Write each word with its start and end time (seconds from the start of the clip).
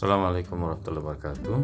Assalamualaikum 0.00 0.64
warahmatullahi 0.64 1.04
wabarakatuh. 1.04 1.60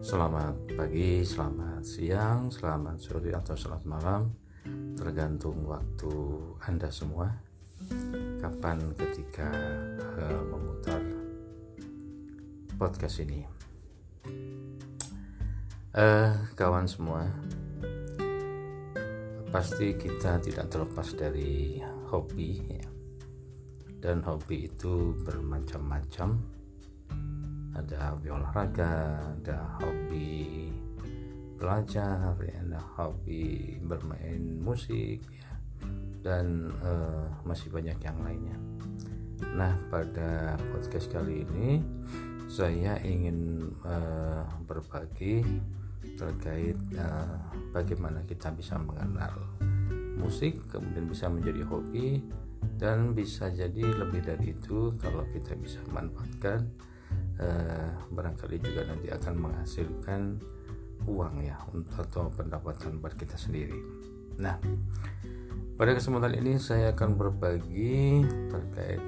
Selamat 0.00 0.56
pagi, 0.80 1.20
selamat 1.28 1.84
siang, 1.84 2.48
selamat 2.48 2.96
sore 2.96 3.36
atau 3.36 3.52
selamat 3.52 3.84
malam. 3.84 4.32
Tergantung 4.96 5.68
waktu 5.68 6.08
Anda 6.64 6.88
semua. 6.88 7.28
Kapan 8.40 8.96
ketika 8.96 9.44
uh, 10.24 10.40
memutar 10.48 11.04
podcast 12.80 13.20
ini. 13.20 13.44
Uh, 15.92 16.32
Kawan 16.56 16.88
semua 16.88 17.28
Pasti 19.52 19.92
kita 20.00 20.40
tidak 20.40 20.72
terlepas 20.72 21.12
dari 21.12 21.76
hobi 22.08 22.50
ya. 22.72 22.88
Dan 24.00 24.24
hobi 24.24 24.72
itu 24.72 25.12
bermacam-macam 25.28 26.55
ada 27.76 28.16
hobi 28.16 28.28
olahraga 28.32 28.94
ada 29.36 29.58
hobi 29.80 30.72
belajar 31.56 32.36
ya, 32.40 32.56
ada 32.64 32.80
hobi 32.96 33.76
bermain 33.80 34.60
musik 34.60 35.20
ya, 35.24 35.52
dan 36.20 36.72
uh, 36.84 37.32
masih 37.48 37.72
banyak 37.72 37.96
yang 38.00 38.18
lainnya. 38.20 38.56
Nah 39.56 39.72
pada 39.88 40.60
podcast 40.72 41.08
kali 41.08 41.48
ini 41.48 41.80
saya 42.46 43.00
ingin 43.02 43.72
uh, 43.84 44.44
berbagi 44.68 45.44
terkait 46.16 46.76
uh, 46.96 47.40
bagaimana 47.72 48.24
kita 48.24 48.52
bisa 48.54 48.78
mengenal 48.80 49.36
musik 50.16 50.56
kemudian 50.72 51.04
bisa 51.10 51.28
menjadi 51.28 51.60
hobi 51.68 52.24
dan 52.80 53.12
bisa 53.12 53.52
jadi 53.52 53.84
lebih 53.84 54.24
dari 54.24 54.56
itu 54.56 54.96
kalau 54.96 55.24
kita 55.28 55.52
bisa 55.60 55.80
manfaatkan 55.92 56.68
eh, 57.40 57.90
barangkali 58.12 58.56
juga 58.60 58.88
nanti 58.88 59.08
akan 59.12 59.34
menghasilkan 59.36 60.20
uang 61.04 61.34
ya 61.44 61.56
untuk 61.70 61.96
atau 62.00 62.32
pendapatan 62.32 62.98
buat 62.98 63.14
kita 63.14 63.36
sendiri. 63.36 63.76
Nah, 64.40 64.56
pada 65.76 65.92
kesempatan 65.92 66.40
ini 66.40 66.56
saya 66.56 66.96
akan 66.96 67.10
berbagi 67.20 68.24
terkait 68.48 69.02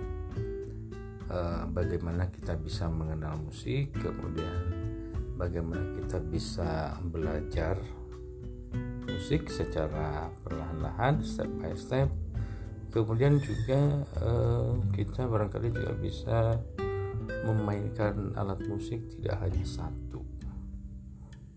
eh, 1.32 1.62
bagaimana 1.72 2.28
kita 2.28 2.54
bisa 2.60 2.92
mengenal 2.92 3.40
musik, 3.40 3.92
kemudian 3.96 4.56
bagaimana 5.40 5.96
kita 5.96 6.20
bisa 6.20 6.96
belajar 7.08 7.80
musik 9.08 9.48
secara 9.48 10.28
perlahan-lahan, 10.44 11.24
step 11.24 11.48
by 11.56 11.72
step. 11.72 12.12
Kemudian 12.92 13.40
juga 13.40 14.04
eh, 14.20 14.72
kita 14.96 15.28
barangkali 15.28 15.68
juga 15.72 15.92
bisa 15.96 16.38
memainkan 17.52 18.36
alat 18.36 18.60
musik 18.68 19.08
tidak 19.16 19.40
hanya 19.44 19.64
satu. 19.64 20.20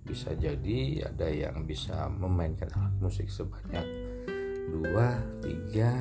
Bisa 0.02 0.34
jadi 0.36 1.08
ada 1.08 1.28
yang 1.30 1.64
bisa 1.64 2.10
memainkan 2.10 2.68
alat 2.74 2.96
musik 3.00 3.30
sebanyak 3.30 3.86
dua 4.72 5.20
tiga 5.44 6.00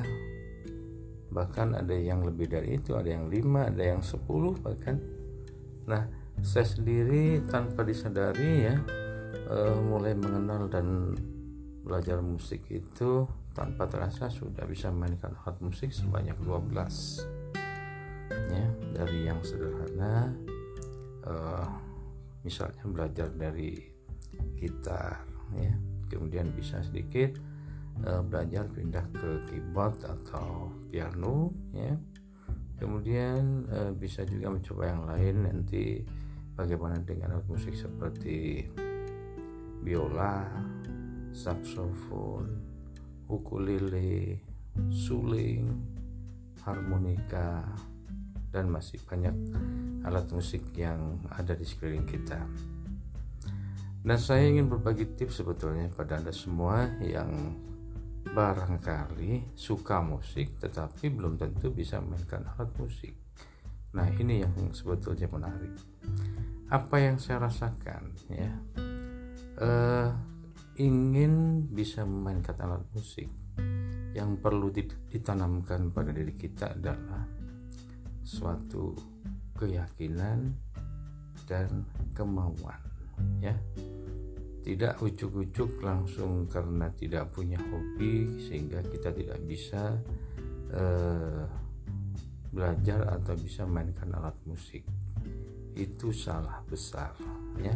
bahkan 1.31 1.71
ada 1.79 1.95
yang 1.95 2.27
lebih 2.27 2.51
dari 2.51 2.75
itu 2.75 2.91
ada 2.95 3.07
yang 3.07 3.31
lima 3.31 3.71
ada 3.71 3.95
yang 3.95 4.03
sepuluh 4.03 4.55
bahkan. 4.59 4.99
Nah 5.87 6.07
saya 6.41 6.65
sendiri 6.65 7.45
tanpa 7.47 7.85
disadari 7.85 8.67
ya 8.67 8.75
uh, 9.47 9.77
mulai 9.79 10.17
mengenal 10.17 10.67
dan 10.67 11.15
belajar 11.81 12.21
musik 12.21 12.67
itu 12.69 13.27
tanpa 13.51 13.89
terasa 13.89 14.31
sudah 14.31 14.63
bisa 14.63 14.87
memainkan 14.93 15.35
alat 15.43 15.59
musik 15.59 15.91
sebanyak 15.91 16.37
12 16.39 17.40
ya 18.49 18.67
dari 18.95 19.19
yang 19.27 19.39
sederhana 19.43 20.31
uh, 21.27 21.67
misalnya 22.41 22.83
belajar 22.87 23.29
dari 23.33 23.77
gitar 24.57 25.21
ya. 25.55 25.73
Kemudian 26.11 26.51
bisa 26.51 26.83
sedikit 26.83 27.39
uh, 28.03 28.19
belajar 28.23 28.67
pindah 28.67 29.05
ke 29.15 29.29
keyboard 29.51 30.01
atau 30.03 30.71
piano 30.91 31.53
ya. 31.71 31.95
Kemudian 32.81 33.69
uh, 33.69 33.91
bisa 33.93 34.25
juga 34.25 34.49
mencoba 34.49 34.83
yang 34.89 35.03
lain 35.05 35.35
nanti 35.45 36.01
bagaimana 36.57 36.99
dengan 37.01 37.37
alat 37.37 37.47
musik 37.47 37.77
seperti 37.77 38.65
biola 39.81 40.45
saksofon 41.31 42.45
ukulele 43.31 44.37
suling 44.91 45.71
harmonika 46.61 47.65
dan 48.51 48.67
masih 48.67 48.99
banyak 49.07 49.33
alat 50.03 50.27
musik 50.29 50.61
yang 50.75 51.17
ada 51.31 51.55
di 51.55 51.63
sekeliling 51.63 52.05
kita. 52.05 52.39
Dan 54.01 54.17
saya 54.17 54.49
ingin 54.49 54.65
berbagi 54.65 55.13
tips 55.13 55.45
sebetulnya 55.45 55.87
pada 55.93 56.17
Anda 56.17 56.33
semua 56.33 56.89
yang 56.99 57.53
barangkali 58.21 59.57
suka 59.57 60.01
musik 60.01 60.57
tetapi 60.61 61.09
belum 61.09 61.37
tentu 61.37 61.73
bisa 61.73 62.01
memainkan 62.01 62.45
alat 62.45 62.69
musik. 62.77 63.13
Nah, 63.91 64.07
ini 64.17 64.41
yang 64.41 64.55
sebetulnya 64.71 65.27
menarik. 65.27 65.75
Apa 66.71 67.03
yang 67.03 67.19
saya 67.19 67.43
rasakan 67.43 68.15
ya? 68.31 68.51
Uh, 69.61 70.09
ingin 70.79 71.67
bisa 71.67 72.07
memainkan 72.07 72.55
alat 72.57 72.87
musik 72.95 73.27
yang 74.15 74.39
perlu 74.39 74.71
ditanamkan 75.11 75.91
pada 75.91 76.09
diri 76.15 76.33
kita 76.35 76.73
adalah 76.73 77.40
suatu 78.31 78.95
keyakinan 79.59 80.55
dan 81.43 81.83
kemauan 82.15 82.79
ya. 83.43 83.55
Tidak 84.61 85.01
ujuk-ujuk 85.01 85.81
langsung 85.81 86.45
karena 86.45 86.87
tidak 86.93 87.33
punya 87.33 87.57
hobi 87.57 88.29
sehingga 88.45 88.85
kita 88.85 89.09
tidak 89.09 89.41
bisa 89.49 89.97
uh, 90.69 91.43
belajar 92.53 93.09
atau 93.09 93.33
bisa 93.35 93.65
mainkan 93.65 94.13
alat 94.13 94.37
musik. 94.45 94.85
Itu 95.73 96.13
salah 96.13 96.61
besar 96.69 97.17
ya. 97.57 97.73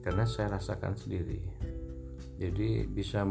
Karena 0.00 0.24
saya 0.24 0.56
rasakan 0.56 0.96
sendiri. 0.96 1.44
Jadi 2.40 2.88
bisa 2.88 3.22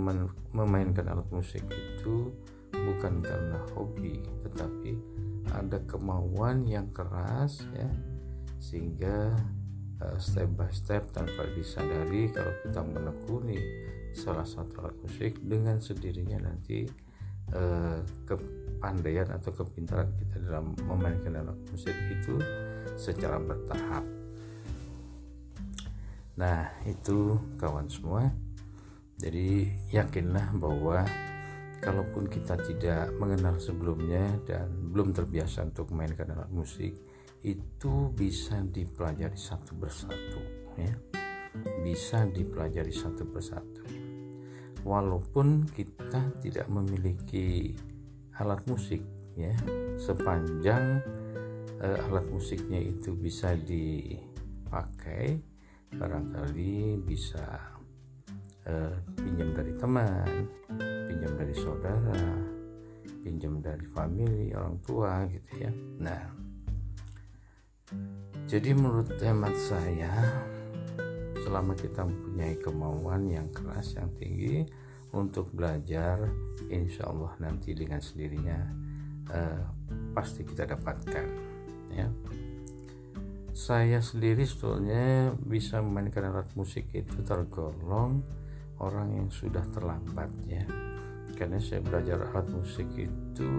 memainkan 0.54 1.10
alat 1.10 1.28
musik 1.34 1.66
itu 1.74 2.30
bukan 2.72 3.20
karena 3.26 3.60
hobi 3.74 4.22
tetapi 4.48 5.23
ada 5.54 5.78
kemauan 5.86 6.66
yang 6.66 6.90
keras 6.90 7.62
ya 7.74 7.90
sehingga 8.58 9.36
uh, 10.02 10.18
step 10.18 10.50
by 10.56 10.72
step 10.74 11.04
tanpa 11.14 11.46
disadari 11.54 12.32
kalau 12.32 12.54
kita 12.64 12.82
menekuni 12.82 13.60
salah 14.14 14.46
satu 14.46 14.86
alat 14.86 14.98
musik 15.02 15.42
dengan 15.42 15.82
sendirinya 15.82 16.50
nanti 16.50 16.86
uh, 17.54 18.00
kepandaian 18.26 19.30
atau 19.34 19.52
kepintaran 19.52 20.10
kita 20.18 20.38
dalam 20.48 20.78
memainkan 20.86 21.44
alat 21.44 21.60
musik 21.70 21.96
itu 22.14 22.38
secara 22.96 23.42
bertahap. 23.42 24.06
Nah, 26.34 26.66
itu 26.90 27.38
kawan 27.62 27.90
semua. 27.90 28.34
Jadi 29.22 29.70
yakinlah 29.94 30.50
bahwa 30.58 31.06
kalaupun 31.84 32.32
kita 32.32 32.56
tidak 32.64 33.12
mengenal 33.20 33.60
sebelumnya 33.60 34.40
dan 34.48 34.72
belum 34.96 35.12
terbiasa 35.12 35.68
untuk 35.68 35.92
memainkan 35.92 36.32
alat 36.32 36.48
musik 36.48 36.96
itu 37.44 38.08
bisa 38.16 38.64
dipelajari 38.64 39.36
satu 39.36 39.76
persatu 39.76 40.40
ya. 40.80 40.96
Bisa 41.84 42.24
dipelajari 42.26 42.96
satu 42.96 43.28
persatu. 43.28 43.84
Walaupun 44.88 45.68
kita 45.68 46.40
tidak 46.40 46.72
memiliki 46.72 47.76
alat 48.40 48.64
musik 48.64 49.04
ya. 49.36 49.52
Sepanjang 50.00 51.04
uh, 51.84 52.08
alat 52.08 52.26
musiknya 52.32 52.80
itu 52.80 53.12
bisa 53.12 53.60
dipakai 53.60 55.36
barangkali 55.94 57.06
bisa 57.06 57.44
uh, 58.66 58.96
pinjam 59.20 59.54
dari 59.54 59.74
teman 59.78 60.48
pinjam 61.14 61.38
dari 61.38 61.54
saudara 61.54 62.26
pinjam 63.22 63.62
dari 63.62 63.86
family 63.86 64.50
orang 64.58 64.82
tua 64.82 65.30
gitu 65.30 65.52
ya. 65.62 65.72
Nah 66.02 66.24
jadi 68.50 68.74
menurut 68.74 69.14
hemat 69.22 69.54
saya 69.54 70.10
selama 71.46 71.78
kita 71.78 72.02
mempunyai 72.02 72.58
kemauan 72.58 73.30
yang 73.30 73.46
keras 73.54 73.94
yang 73.94 74.10
tinggi 74.18 74.66
untuk 75.14 75.54
belajar 75.54 76.18
insya 76.74 77.06
Allah 77.06 77.38
nanti 77.38 77.78
dengan 77.78 78.02
sendirinya 78.02 78.58
uh, 79.30 79.62
pasti 80.18 80.42
kita 80.42 80.66
dapatkan 80.66 81.28
ya. 81.94 82.10
Saya 83.54 84.02
sendiri 84.02 84.50
sebetulnya 84.50 85.30
bisa 85.38 85.78
memainkan 85.78 86.26
alat 86.26 86.50
musik 86.58 86.90
itu 86.90 87.22
tergolong 87.22 88.26
orang 88.82 89.14
yang 89.14 89.30
sudah 89.30 89.62
terlambat 89.70 90.34
ya 90.50 90.66
karena 91.44 91.60
saya 91.60 91.84
belajar 91.84 92.24
alat 92.24 92.48
musik 92.56 92.88
itu 92.96 93.52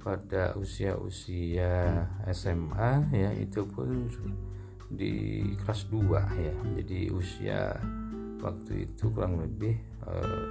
pada 0.00 0.56
usia-usia 0.56 2.00
SMA 2.32 3.12
ya 3.12 3.28
itu 3.36 3.60
pun 3.68 4.08
di 4.88 5.44
kelas 5.60 5.84
2 5.92 6.16
ya. 6.16 6.56
Jadi 6.80 7.12
usia 7.12 7.76
waktu 8.40 8.88
itu 8.88 9.04
kurang 9.12 9.36
lebih 9.36 9.76
uh, 10.08 10.48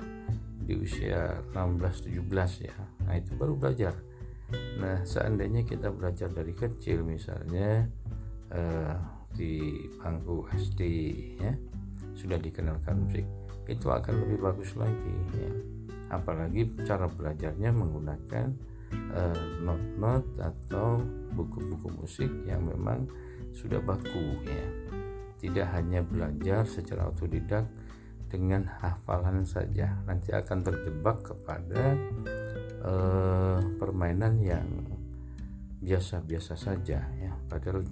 di 0.62 0.78
usia 0.78 1.42
16-17 1.58 2.70
ya. 2.70 2.78
Nah 3.10 3.18
itu 3.18 3.34
baru 3.34 3.58
belajar. 3.58 3.98
Nah 4.78 5.02
seandainya 5.10 5.66
kita 5.66 5.90
belajar 5.90 6.30
dari 6.30 6.54
kecil 6.54 7.02
misalnya 7.02 7.90
uh, 8.54 8.94
di 9.34 9.90
bangku 9.98 10.46
SD 10.54 10.82
ya 11.42 11.58
sudah 12.14 12.38
dikenalkan 12.38 13.10
musik 13.10 13.26
itu 13.66 13.90
akan 13.90 14.22
lebih 14.22 14.46
bagus 14.46 14.78
lagi 14.78 15.18
ya 15.34 15.75
apalagi 16.10 16.70
cara 16.86 17.10
belajarnya 17.10 17.70
menggunakan 17.74 18.48
uh, 19.14 19.42
not-not 19.62 20.26
atau 20.38 21.02
buku-buku 21.34 21.90
musik 22.00 22.32
yang 22.48 22.66
memang 22.66 23.10
sudah 23.56 23.80
baku 23.82 24.40
ya. 24.46 24.68
Tidak 25.42 25.68
hanya 25.76 26.02
belajar 26.02 26.66
secara 26.66 27.12
otodidak 27.12 27.68
dengan 28.26 28.66
hafalan 28.82 29.46
saja 29.46 30.02
nanti 30.10 30.34
akan 30.34 30.60
terjebak 30.66 31.22
kepada 31.24 31.94
uh, 32.82 33.60
permainan 33.78 34.42
yang 34.42 34.68
biasa-biasa 35.80 36.58
saja 36.58 37.06
ya. 37.16 37.32
Padahal 37.46 37.86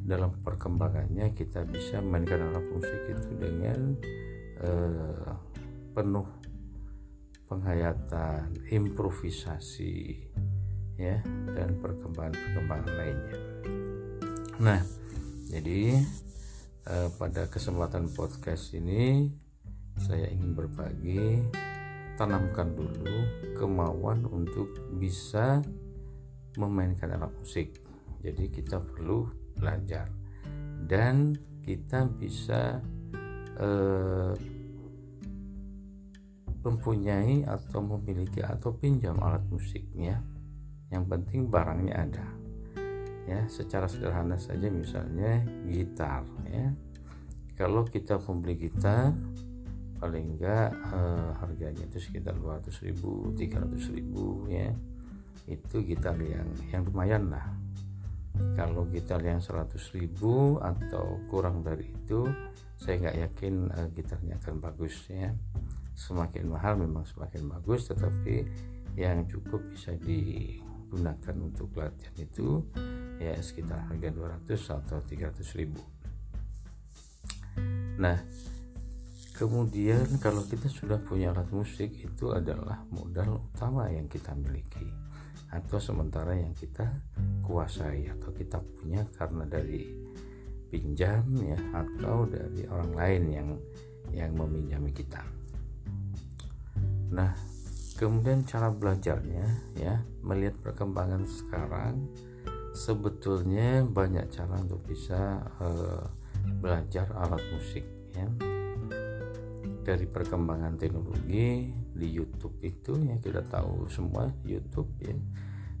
dalam 0.00 0.34
perkembangannya 0.42 1.30
kita 1.36 1.62
bisa 1.68 2.02
mainkan 2.02 2.42
alat 2.42 2.66
musik 2.72 3.00
itu 3.06 3.30
dengan 3.38 3.94
uh, 4.64 5.36
penuh 5.94 6.39
penghayatan 7.50 8.54
improvisasi 8.70 10.22
ya 10.94 11.18
dan 11.50 11.74
perkembangan-perkembangan 11.82 12.92
lainnya. 12.94 13.36
Nah 14.62 14.80
jadi 15.50 15.98
uh, 16.86 17.10
pada 17.18 17.50
kesempatan 17.50 18.06
podcast 18.14 18.70
ini 18.78 19.26
saya 19.98 20.30
ingin 20.30 20.54
berbagi 20.54 21.42
tanamkan 22.14 22.72
dulu 22.78 23.16
kemauan 23.58 24.28
untuk 24.30 24.70
bisa 25.00 25.58
memainkan 26.54 27.16
alat 27.16 27.32
musik. 27.34 27.82
Jadi 28.22 28.52
kita 28.52 28.78
perlu 28.78 29.26
belajar 29.56 30.12
dan 30.84 31.32
kita 31.64 32.08
bisa 32.08 32.80
eh, 33.56 34.32
mempunyai 36.60 37.48
atau 37.48 37.80
memiliki 37.80 38.44
atau 38.44 38.76
pinjam 38.76 39.16
alat 39.20 39.40
musiknya 39.48 40.20
yang 40.90 41.06
penting 41.06 41.48
barangnya 41.48 41.94
ada 41.96 42.26
ya. 43.30 43.40
Secara 43.46 43.86
sederhana 43.86 44.36
saja 44.36 44.66
misalnya 44.68 45.46
gitar 45.70 46.26
ya. 46.50 46.74
Kalau 47.54 47.86
kita 47.86 48.18
membeli 48.26 48.68
gitar 48.68 49.14
paling 50.00 50.36
enggak 50.36 50.72
eh, 50.72 51.30
harganya 51.38 51.84
itu 51.86 52.00
sekitar 52.00 52.34
200 52.36 52.72
ribu 52.84 53.30
300 53.38 53.96
ribu 53.96 54.50
ya. 54.50 54.74
Itu 55.46 55.86
gitar 55.86 56.18
yang 56.18 56.50
yang 56.74 56.82
lumayan 56.90 57.30
lah. 57.30 57.46
Kalau 58.56 58.88
gitar 58.88 59.20
yang 59.20 59.38
100 59.38 59.76
ribu 59.94 60.56
atau 60.58 61.20
kurang 61.28 61.60
dari 61.60 61.86
itu 61.86 62.24
saya 62.80 62.96
nggak 62.96 63.18
yakin 63.28 63.54
eh, 63.68 63.88
gitarnya 63.92 64.34
akan 64.40 64.56
bagus 64.58 64.96
ya 65.12 65.36
semakin 65.94 66.44
mahal 66.50 66.78
memang 66.80 67.04
semakin 67.06 67.46
bagus 67.50 67.90
tetapi 67.90 68.46
yang 68.98 69.24
cukup 69.30 69.62
bisa 69.70 69.94
digunakan 70.00 71.36
untuk 71.38 71.70
latihan 71.76 72.16
itu 72.18 72.64
ya 73.20 73.36
sekitar 73.38 73.86
harga 73.86 74.08
200 74.10 74.78
atau 74.80 74.98
300 75.04 75.60
ribu 75.60 75.82
nah 78.00 78.16
Kemudian 79.40 80.20
kalau 80.20 80.44
kita 80.44 80.68
sudah 80.68 81.00
punya 81.00 81.32
alat 81.32 81.48
musik 81.48 81.88
itu 81.96 82.28
adalah 82.28 82.84
modal 82.92 83.40
utama 83.40 83.88
yang 83.88 84.04
kita 84.04 84.36
miliki 84.36 84.84
atau 85.48 85.80
sementara 85.80 86.36
yang 86.36 86.52
kita 86.52 86.84
kuasai 87.40 88.04
atau 88.12 88.36
kita 88.36 88.60
punya 88.60 89.00
karena 89.16 89.48
dari 89.48 89.96
pinjam 90.68 91.24
ya 91.40 91.56
atau 91.72 92.28
dari 92.28 92.68
orang 92.68 92.92
lain 92.92 93.22
yang 93.32 93.48
yang 94.12 94.32
meminjami 94.36 94.92
kita. 94.92 95.39
Nah, 97.10 97.34
kemudian 97.98 98.46
cara 98.46 98.70
belajarnya 98.70 99.74
ya 99.76 100.00
melihat 100.22 100.56
perkembangan 100.62 101.26
sekarang 101.26 102.06
sebetulnya 102.70 103.82
banyak 103.82 104.30
cara 104.30 104.62
untuk 104.62 104.86
bisa 104.86 105.42
uh, 105.58 106.06
belajar 106.62 107.10
alat 107.14 107.42
musik 107.50 107.84
ya. 108.14 108.26
Dari 109.80 110.06
perkembangan 110.06 110.78
teknologi 110.78 111.72
di 111.90 112.08
YouTube 112.08 112.62
itu 112.62 112.94
ya 113.00 113.18
kita 113.18 113.42
tahu 113.42 113.90
semua 113.90 114.30
YouTube 114.46 114.90
ya. 115.02 115.16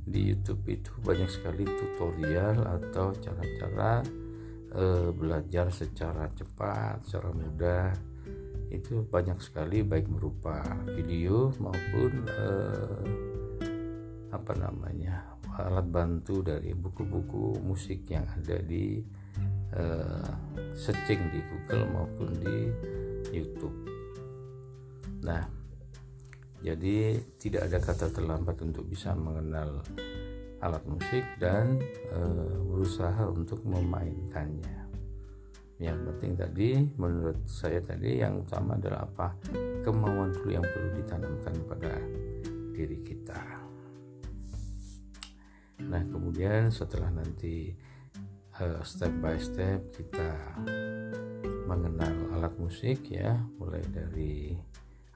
Di 0.00 0.34
YouTube 0.34 0.66
itu 0.66 0.90
banyak 1.04 1.30
sekali 1.30 1.62
tutorial 1.62 2.66
atau 2.66 3.14
cara-cara 3.14 4.02
e, 4.72 5.12
belajar 5.14 5.70
secara 5.70 6.26
cepat, 6.34 7.06
secara 7.06 7.30
mudah 7.30 8.09
itu 8.70 9.02
banyak 9.02 9.36
sekali 9.42 9.82
baik 9.82 10.06
berupa 10.06 10.62
video 10.94 11.50
maupun 11.58 12.12
e, 12.30 12.48
apa 14.30 14.52
namanya 14.54 15.26
alat 15.58 15.86
bantu 15.90 16.40
dari 16.46 16.72
buku-buku 16.72 17.58
musik 17.60 18.06
yang 18.06 18.24
ada 18.30 18.62
di 18.62 19.02
e, 19.74 19.84
searching 20.78 21.20
di 21.34 21.40
Google 21.42 21.84
maupun 21.90 22.30
di 22.38 22.58
YouTube. 23.34 23.76
Nah, 25.26 25.44
jadi 26.62 27.20
tidak 27.36 27.68
ada 27.68 27.78
kata 27.82 28.06
terlambat 28.14 28.56
untuk 28.64 28.86
bisa 28.88 29.12
mengenal 29.12 29.82
alat 30.62 30.84
musik 30.86 31.24
dan 31.42 31.76
e, 32.08 32.20
berusaha 32.70 33.28
untuk 33.28 33.60
memainkannya. 33.66 34.79
Yang 35.80 35.98
penting 36.12 36.32
tadi 36.36 36.70
menurut 37.00 37.40
saya 37.48 37.80
tadi 37.80 38.20
yang 38.20 38.44
utama 38.44 38.76
adalah 38.76 39.08
apa? 39.08 39.32
Kemauan 39.80 40.36
dulu 40.36 40.52
yang 40.52 40.64
perlu 40.64 40.92
ditanamkan 40.92 41.54
pada 41.64 41.92
diri 42.76 43.00
kita. 43.00 43.40
Nah, 45.88 46.04
kemudian 46.04 46.68
setelah 46.68 47.08
nanti 47.08 47.72
uh, 48.60 48.84
step 48.84 49.10
by 49.24 49.40
step 49.40 49.80
kita 49.96 50.36
mengenal 51.64 52.36
alat 52.36 52.52
musik 52.60 53.08
ya, 53.08 53.40
mulai 53.56 53.80
dari 53.88 54.52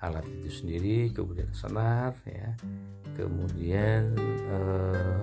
alat 0.05 0.25
itu 0.29 0.51
sendiri 0.53 1.09
kemudian 1.17 1.49
senar 1.57 2.13
ya 2.29 2.53
kemudian 3.17 4.13
eh, 4.53 5.23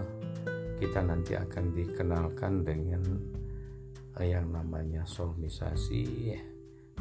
kita 0.82 1.06
nanti 1.06 1.38
akan 1.38 1.66
dikenalkan 1.78 2.66
dengan 2.66 3.02
eh, 4.22 4.38
yang 4.38 4.54
namanya 4.54 5.04
solmisasi 5.10 6.38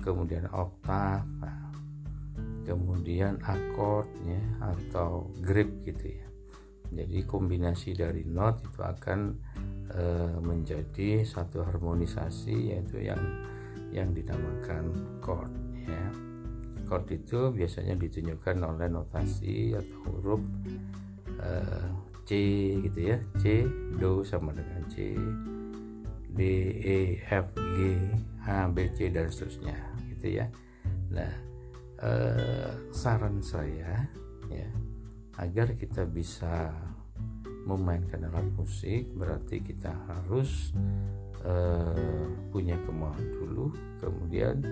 kemudian 0.00 0.48
oktav 0.48 1.28
kemudian 2.64 3.40
akordnya 3.42 4.40
atau 4.62 5.26
grip 5.42 5.82
gitu 5.84 6.06
ya. 6.16 6.26
Jadi 6.90 7.22
kombinasi 7.22 7.94
dari 7.94 8.26
not 8.26 8.62
itu 8.62 8.80
akan 8.82 9.20
eh, 9.94 10.36
menjadi 10.42 11.22
satu 11.22 11.62
harmonisasi 11.62 12.74
yaitu 12.74 13.04
yang 13.04 13.22
yang 13.90 14.14
dinamakan 14.14 15.18
chord 15.22 15.50
ya. 15.74 16.06
Chord 16.86 17.06
itu 17.10 17.54
biasanya 17.54 17.94
ditunjukkan 17.94 18.56
oleh 18.66 18.90
notasi 18.90 19.74
atau 19.78 19.98
huruf 20.10 20.42
uh, 21.38 21.86
C 22.26 22.30
gitu 22.82 23.14
ya 23.14 23.18
C 23.38 23.62
do 23.98 24.26
sama 24.26 24.50
dengan 24.50 24.82
C 24.90 25.14
D 26.34 26.40
E 26.80 26.98
F 27.26 27.52
G 27.54 27.78
A 28.46 28.66
B 28.70 28.90
C 28.94 29.10
dan 29.10 29.28
seterusnya 29.30 29.76
gitu 30.10 30.40
ya. 30.42 30.46
Nah 31.10 31.32
uh, 32.02 32.70
saran 32.94 33.42
saya 33.42 34.06
ya 34.50 34.70
agar 35.38 35.74
kita 35.78 36.04
bisa 36.04 36.74
memainkan 37.68 38.26
alat 38.26 38.48
musik 38.56 39.12
berarti 39.14 39.60
kita 39.60 39.92
harus 40.08 40.72
uh, 41.44 42.26
punya 42.50 42.74
kemauan 42.88 43.26
dulu 43.36 43.72
kemudian 44.00 44.64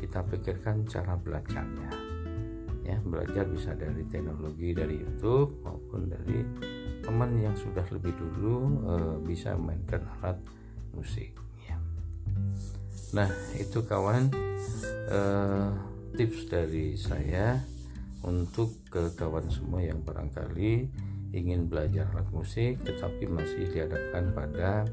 kita 0.00 0.24
pikirkan 0.26 0.88
cara 0.88 1.14
belajarnya 1.14 1.90
ya. 2.82 2.98
Belajar 3.06 3.46
bisa 3.46 3.72
dari 3.78 4.02
teknologi 4.10 4.74
dari 4.74 4.98
YouTube 4.98 5.62
maupun 5.62 6.10
dari 6.10 6.42
teman 7.02 7.34
yang 7.38 7.54
sudah 7.58 7.82
lebih 7.90 8.14
dulu 8.14 8.78
e, 8.86 8.94
bisa 9.26 9.58
memainkan 9.58 10.06
alat 10.18 10.38
ya. 11.66 11.76
nah 13.16 13.28
itu 13.56 13.80
kawan 13.84 14.28
e, 15.08 15.20
tips 16.16 16.40
dari 16.52 16.94
saya 17.00 17.60
untuk 18.22 18.78
ke 18.92 19.12
kawan 19.18 19.48
semua 19.50 19.82
yang 19.82 20.04
barangkali 20.04 20.86
ingin 21.32 21.66
belajar 21.66 22.06
alat 22.12 22.28
musik 22.30 22.78
tetapi 22.84 23.24
masih 23.26 23.72
dihadapkan 23.72 24.30
pada 24.36 24.84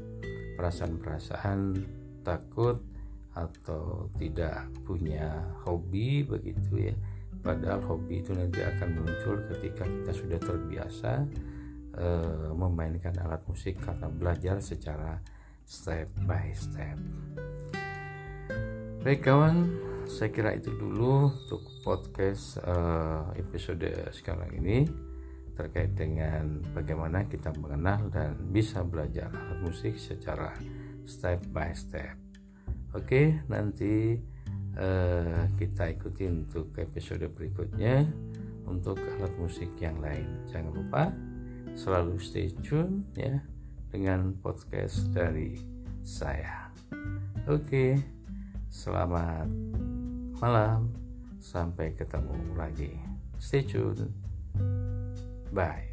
perasaan-perasaan 0.56 1.84
takut 2.24 2.80
atau 3.36 4.10
tidak 4.18 4.66
punya 4.82 5.46
hobi 5.62 6.26
begitu 6.26 6.90
ya 6.90 6.94
padahal 7.40 7.80
hobi 7.86 8.20
itu 8.20 8.34
nanti 8.34 8.60
akan 8.60 9.00
muncul 9.00 9.38
ketika 9.54 9.86
kita 9.86 10.12
sudah 10.12 10.38
terbiasa 10.42 11.12
e, 11.94 12.08
memainkan 12.52 13.16
alat 13.22 13.40
musik 13.46 13.78
karena 13.80 14.10
belajar 14.10 14.58
secara 14.60 15.22
step 15.70 16.10
by 16.26 16.50
step 16.50 16.98
baik 19.06 19.22
kawan 19.22 19.70
saya 20.10 20.34
kira 20.34 20.58
itu 20.58 20.74
dulu 20.74 21.30
untuk 21.30 21.62
podcast 21.86 22.58
e, 22.58 22.74
episode 23.38 23.86
sekarang 24.10 24.50
ini 24.58 24.90
terkait 25.60 25.92
dengan 25.92 26.58
bagaimana 26.72 27.28
kita 27.28 27.52
mengenal 27.54 28.08
dan 28.08 28.34
bisa 28.48 28.80
belajar 28.80 29.28
alat 29.28 29.60
musik 29.60 30.00
secara 30.00 30.56
step 31.04 31.44
by 31.52 31.76
step. 31.76 32.16
Oke, 32.96 33.44
nanti 33.46 34.16
uh, 34.80 35.46
kita 35.60 35.92
ikuti 35.92 36.26
untuk 36.26 36.72
episode 36.80 37.28
berikutnya 37.28 38.08
untuk 38.66 38.98
alat 38.98 39.34
musik 39.36 39.68
yang 39.78 40.00
lain. 40.00 40.48
Jangan 40.48 40.72
lupa 40.72 41.12
selalu 41.76 42.18
stay 42.18 42.50
tune 42.64 43.06
ya 43.14 43.38
dengan 43.90 44.32
podcast 44.38 45.10
dari 45.10 45.58
saya. 46.06 46.70
Oke, 47.50 47.98
selamat 48.70 49.50
malam. 50.38 50.94
Sampai 51.42 51.92
ketemu 51.96 52.36
lagi. 52.54 52.94
Stay 53.42 53.66
tune. 53.66 54.12
Bye. 55.50 55.89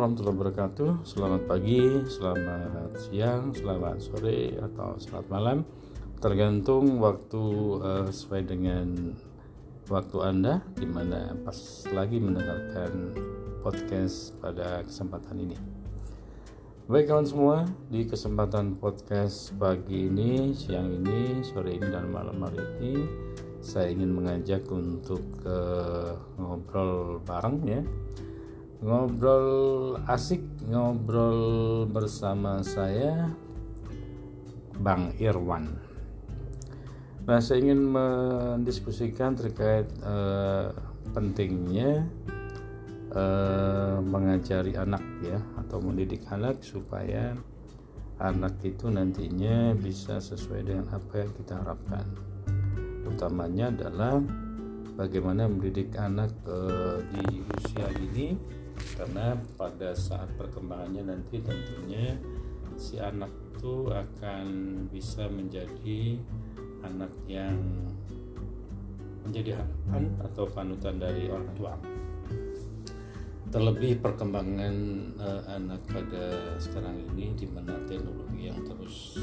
Warahmatullahi 0.00 0.36
wabarakatuh 0.40 0.90
Selamat 1.04 1.42
pagi, 1.44 1.84
selamat 2.08 2.88
siang, 2.96 3.52
selamat 3.52 4.00
sore 4.00 4.56
atau 4.56 4.96
selamat 4.96 5.26
malam. 5.28 5.58
Tergantung 6.16 7.04
waktu 7.04 7.44
uh, 7.84 8.08
sesuai 8.08 8.48
dengan 8.48 9.12
waktu 9.92 10.16
Anda 10.24 10.64
Di 10.72 10.88
mana 10.88 11.36
pas 11.44 11.84
lagi 11.92 12.16
mendengarkan 12.16 13.12
podcast 13.60 14.32
pada 14.40 14.80
kesempatan 14.88 15.36
ini. 15.36 15.56
Baik 16.88 17.12
kawan 17.12 17.28
semua, 17.28 17.56
di 17.92 18.08
kesempatan 18.08 18.80
podcast 18.80 19.52
pagi 19.60 20.08
ini, 20.08 20.56
siang 20.56 20.96
ini, 20.96 21.44
sore 21.44 21.76
ini, 21.76 21.86
dan 21.92 22.08
malam 22.08 22.40
hari 22.40 22.64
ini 22.80 23.04
Saya 23.60 23.92
ingin 23.92 24.16
mengajak 24.16 24.64
untuk 24.72 25.44
uh, 25.44 26.16
ngobrol 26.40 27.20
bareng 27.20 27.60
ya 27.68 27.84
ngobrol 28.80 30.00
asik 30.08 30.40
ngobrol 30.64 31.84
bersama 31.84 32.64
saya 32.64 33.28
Bang 34.80 35.12
Irwan. 35.20 35.68
Nah, 37.28 37.38
saya 37.44 37.60
ingin 37.60 37.84
mendiskusikan 37.84 39.36
terkait 39.36 39.84
uh, 40.00 40.72
pentingnya 41.12 42.08
uh, 43.12 44.00
mengajari 44.00 44.72
anak 44.80 45.04
ya 45.20 45.36
atau 45.60 45.84
mendidik 45.84 46.24
anak 46.32 46.64
supaya 46.64 47.36
anak 48.16 48.56
itu 48.64 48.88
nantinya 48.88 49.76
bisa 49.76 50.16
sesuai 50.16 50.64
dengan 50.64 50.88
apa 50.88 51.20
yang 51.20 51.30
kita 51.36 51.60
harapkan. 51.60 52.08
Utamanya 53.04 53.68
adalah 53.68 54.24
bagaimana 54.96 55.44
mendidik 55.44 55.92
anak 56.00 56.32
uh, 56.48 57.04
di 57.12 57.44
usia 57.60 57.84
ini 58.00 58.59
karena 58.96 59.38
pada 59.56 59.96
saat 59.96 60.28
perkembangannya 60.36 61.08
nanti 61.08 61.40
tentunya 61.40 62.16
si 62.80 62.96
anak 62.96 63.32
itu 63.60 63.92
akan 63.92 64.46
bisa 64.88 65.28
menjadi 65.28 66.16
anak 66.80 67.12
yang 67.28 67.60
menjadi 69.20 69.60
harapan 69.60 70.04
atau 70.24 70.44
panutan 70.48 70.96
dari 70.96 71.28
orang 71.28 71.52
tua. 71.52 71.74
Terlebih 73.50 74.00
perkembangan 74.00 74.74
uh, 75.18 75.42
anak 75.50 75.82
pada 75.90 76.56
sekarang 76.56 77.04
ini 77.12 77.34
di 77.36 77.44
mana 77.50 77.76
teknologi 77.84 78.48
yang 78.48 78.62
terus 78.62 79.18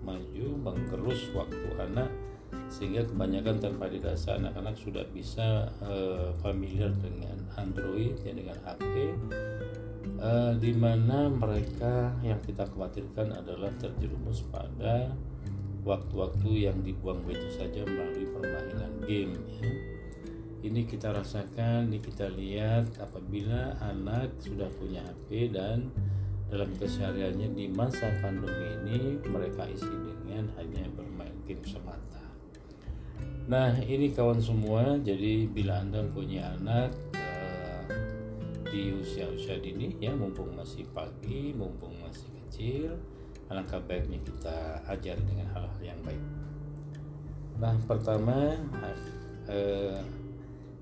maju 0.00 0.46
menggerus 0.64 1.28
waktu 1.36 1.68
anak 1.76 2.08
sehingga 2.68 3.04
kebanyakan 3.08 3.56
tanpa 3.58 3.88
dirasa 3.88 4.36
anak-anak 4.36 4.76
sudah 4.76 5.04
bisa 5.08 5.72
uh, 5.80 6.36
familiar 6.44 6.92
dengan 7.00 7.40
Android 7.56 8.20
ya 8.22 8.32
dengan 8.36 8.60
HP 8.60 8.84
uh, 10.20 10.20
eh, 10.20 10.52
di 10.60 10.72
mana 10.76 11.32
mereka 11.32 12.12
yang 12.20 12.38
kita 12.44 12.68
khawatirkan 12.68 13.32
adalah 13.32 13.72
terjerumus 13.80 14.44
pada 14.52 15.16
waktu-waktu 15.82 16.68
yang 16.68 16.78
dibuang 16.84 17.24
begitu 17.24 17.48
saja 17.56 17.80
melalui 17.88 18.28
permainan 18.28 18.92
game 19.08 19.32
ya. 19.56 19.72
ini 20.68 20.84
kita 20.84 21.16
rasakan 21.16 21.88
ini 21.88 21.98
kita 22.04 22.28
lihat 22.28 23.00
apabila 23.00 23.80
anak 23.80 24.36
sudah 24.44 24.68
punya 24.76 25.00
HP 25.00 25.56
dan 25.56 25.88
dalam 26.48 26.68
kesehariannya 26.76 27.52
di 27.56 27.68
masa 27.72 28.08
pandemi 28.20 28.76
ini 28.84 29.20
mereka 29.24 29.68
isi 29.68 29.88
dengan 29.88 30.48
hanya 30.60 30.84
bermain 30.92 31.36
game 31.44 31.64
semata 31.64 32.17
Nah 33.48 33.72
ini 33.80 34.12
kawan 34.12 34.44
semua, 34.44 35.00
jadi 35.00 35.48
bila 35.48 35.80
anda 35.80 36.04
punya 36.12 36.52
anak 36.60 36.92
uh, 37.16 37.80
di 38.68 38.92
usia-usia 38.92 39.56
dini 39.56 39.96
ya, 39.96 40.12
mumpung 40.12 40.52
masih 40.52 40.84
pagi, 40.92 41.56
mumpung 41.56 41.96
masih 42.04 42.28
kecil, 42.44 42.92
alangkah 43.48 43.80
baiknya 43.88 44.20
kita 44.20 44.84
ajari 44.84 45.24
dengan 45.24 45.48
hal-hal 45.56 45.80
yang 45.80 45.96
baik. 46.04 46.20
Nah 47.56 47.72
pertama 47.88 48.52
uh, 49.48 50.04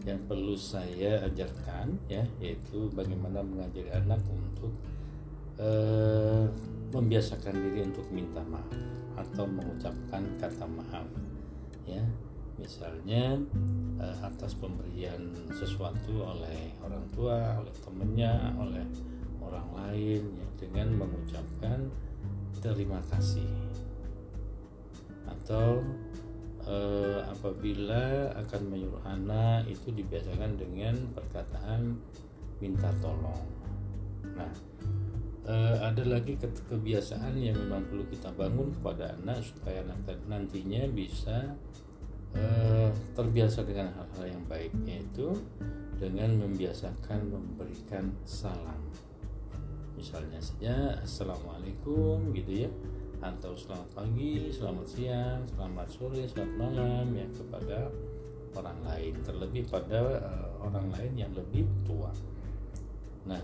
yang 0.02 0.18
perlu 0.26 0.58
saya 0.58 1.22
ajarkan 1.22 1.94
ya, 2.10 2.26
yaitu 2.42 2.90
bagaimana 2.90 3.46
mengajari 3.46 3.94
anak 3.94 4.18
untuk 4.26 4.74
uh, 5.62 6.50
membiasakan 6.90 7.62
diri 7.62 7.86
untuk 7.86 8.10
minta 8.10 8.42
maaf 8.42 8.74
atau 9.14 9.46
mengucapkan 9.46 10.26
kata 10.42 10.66
maaf 10.66 11.06
ya 11.86 12.02
misalnya 12.56 13.40
uh, 14.00 14.16
atas 14.24 14.56
pemberian 14.56 15.32
sesuatu 15.52 16.24
oleh 16.24 16.72
orang 16.80 17.04
tua, 17.12 17.60
oleh 17.60 17.74
temannya, 17.84 18.34
oleh 18.56 18.84
orang 19.44 19.68
lain 19.76 20.22
ya 20.34 20.48
dengan 20.58 20.88
mengucapkan 20.98 21.86
terima 22.58 22.98
kasih 23.12 23.46
atau 25.26 25.84
uh, 26.66 27.22
apabila 27.30 28.34
akan 28.34 28.62
menyuruh 28.66 29.04
anak 29.06 29.70
itu 29.70 29.94
dibiasakan 29.94 30.58
dengan 30.58 30.94
perkataan 31.14 31.98
minta 32.58 32.90
tolong. 32.98 33.46
Nah, 34.34 34.52
uh, 35.46 35.76
ada 35.86 36.02
lagi 36.02 36.34
ke 36.34 36.50
kebiasaan 36.66 37.38
yang 37.38 37.56
memang 37.56 37.86
perlu 37.86 38.04
kita 38.10 38.34
bangun 38.34 38.74
kepada 38.80 39.14
anak 39.22 39.46
supaya 39.46 39.86
anak 39.86 40.18
nantinya 40.26 40.82
bisa 40.90 41.54
eh, 42.36 42.88
terbiasa 43.16 43.64
dengan 43.64 43.88
hal-hal 43.96 44.36
yang 44.36 44.44
baik 44.46 44.72
yaitu 44.84 45.32
dengan 45.96 46.36
membiasakan 46.36 47.32
memberikan 47.32 48.12
salam. 48.28 48.80
Misalnya 49.96 50.36
saja 50.44 51.00
assalamualaikum 51.00 52.30
gitu 52.36 52.68
ya. 52.68 52.70
Atau 53.24 53.56
selamat 53.56 53.88
pagi, 53.96 54.52
selamat 54.52 54.86
siang, 54.86 55.40
selamat 55.56 55.88
sore, 55.88 56.22
selamat 56.28 56.54
malam 56.60 57.06
ya 57.16 57.26
kepada 57.32 57.88
orang 58.52 58.78
lain. 58.84 59.12
Terlebih 59.24 59.64
pada 59.72 60.20
uh, 60.20 60.52
orang 60.60 60.92
lain 60.92 61.12
yang 61.16 61.32
lebih 61.32 61.64
tua. 61.88 62.12
Nah 63.24 63.40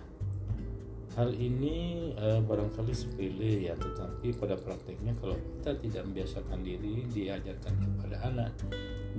Hal 1.12 1.28
ini 1.36 2.08
eh, 2.16 2.40
barangkali 2.40 2.94
sepele 2.96 3.68
ya, 3.68 3.76
tetapi 3.76 4.32
pada 4.32 4.56
prakteknya 4.56 5.12
kalau 5.20 5.36
kita 5.36 5.76
tidak 5.84 6.02
membiasakan 6.08 6.64
diri 6.64 7.04
diajarkan 7.12 7.74
kepada 7.84 8.16
anak 8.32 8.52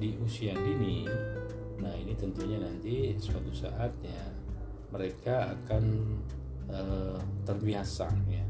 di 0.01 0.17
usia 0.17 0.57
dini, 0.57 1.05
nah 1.77 1.93
ini 1.93 2.17
tentunya 2.17 2.57
nanti 2.57 3.13
suatu 3.21 3.53
saat 3.53 3.93
ya 4.01 4.25
mereka 4.89 5.53
akan 5.53 5.83
eh, 6.73 7.19
terbiasa 7.45 8.09
ya, 8.25 8.45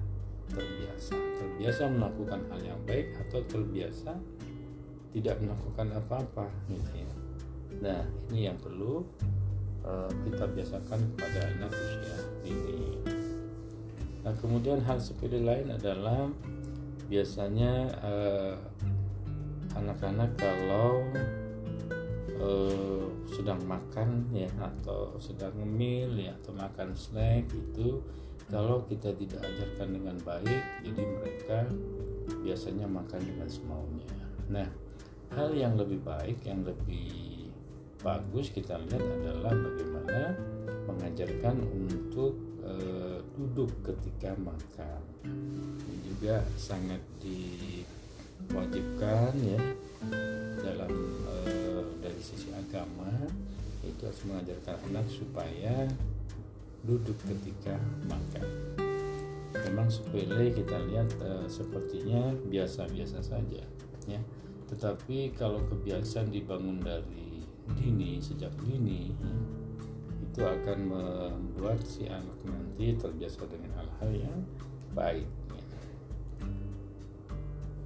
terbiasa, 0.48 1.16
terbiasa 1.20 1.84
melakukan 1.92 2.40
hal 2.48 2.60
yang 2.64 2.80
baik 2.88 3.12
atau 3.28 3.44
terbiasa 3.44 4.16
tidak 5.14 5.36
melakukan 5.44 5.88
apa-apa 6.00 6.48
gitu 6.72 6.96
ya. 6.96 7.14
Nah 7.84 8.02
ini 8.32 8.50
yang 8.50 8.58
perlu 8.58 9.06
uh, 9.86 10.10
kita 10.26 10.46
biasakan 10.50 11.00
kepada 11.14 11.40
anak 11.54 11.72
usia 11.72 12.18
dini. 12.42 13.23
Nah 14.24 14.34
kemudian 14.40 14.80
hal 14.84 15.00
sepele 15.04 15.44
lain 15.44 15.68
adalah 15.72 16.32
biasanya 17.12 17.92
anak 19.76 20.00
anak-anak 20.00 20.32
kalau 20.40 21.04
uh, 22.40 23.06
sedang 23.28 23.60
makan 23.68 24.30
ya 24.32 24.50
atau 24.60 25.18
sedang 25.20 25.52
ngemil 25.60 26.16
ya 26.18 26.32
atau 26.44 26.54
makan 26.56 26.96
snack 26.96 27.50
itu 27.52 28.00
kalau 28.48 28.86
kita 28.86 29.12
tidak 29.16 29.42
ajarkan 29.44 29.90
dengan 29.98 30.16
baik 30.22 30.62
jadi 30.84 31.04
mereka 31.04 31.60
biasanya 32.44 32.88
makan 32.88 33.22
dengan 33.24 33.50
semaunya. 33.50 34.08
Nah 34.52 34.68
hal 35.34 35.50
yang 35.58 35.74
lebih 35.76 36.00
baik 36.06 36.46
yang 36.46 36.62
lebih 36.62 37.50
bagus 38.04 38.52
kita 38.52 38.78
lihat 38.78 39.02
adalah 39.02 39.56
bagaimana 39.56 40.22
mengajarkan 40.86 41.56
untuk 41.72 42.36
e, 42.62 42.74
duduk 43.34 43.70
ketika 43.82 44.38
makan. 44.38 45.02
Ini 45.26 45.98
juga 46.06 46.46
sangat 46.54 47.02
diwajibkan 48.50 49.34
ya 49.42 49.58
dalam 50.62 50.94
e, 51.26 51.34
dari 51.98 52.22
sisi 52.22 52.54
agama 52.54 53.10
itu 53.82 54.06
harus 54.06 54.24
mengajarkan 54.30 54.78
anak 54.92 55.10
supaya 55.10 55.90
duduk 56.86 57.18
ketika 57.26 57.76
makan. 58.06 58.46
Memang 59.54 59.90
sepele 59.90 60.54
kita 60.54 60.78
lihat 60.94 61.10
e, 61.18 61.50
sepertinya 61.50 62.38
biasa-biasa 62.48 63.26
saja 63.26 63.66
ya. 64.06 64.22
Tetapi 64.70 65.34
kalau 65.34 65.62
kebiasaan 65.70 66.30
dibangun 66.30 66.82
dari 66.86 67.42
dini 67.80 68.20
sejak 68.22 68.52
dini 68.62 69.16
itu 70.34 70.42
akan 70.42 70.80
membuat 70.90 71.78
si 71.86 72.10
anak 72.10 72.42
nanti 72.42 72.98
terbiasa 72.98 73.46
dengan 73.46 73.70
hal-hal 73.78 74.12
yang 74.18 74.40
baik 74.98 75.30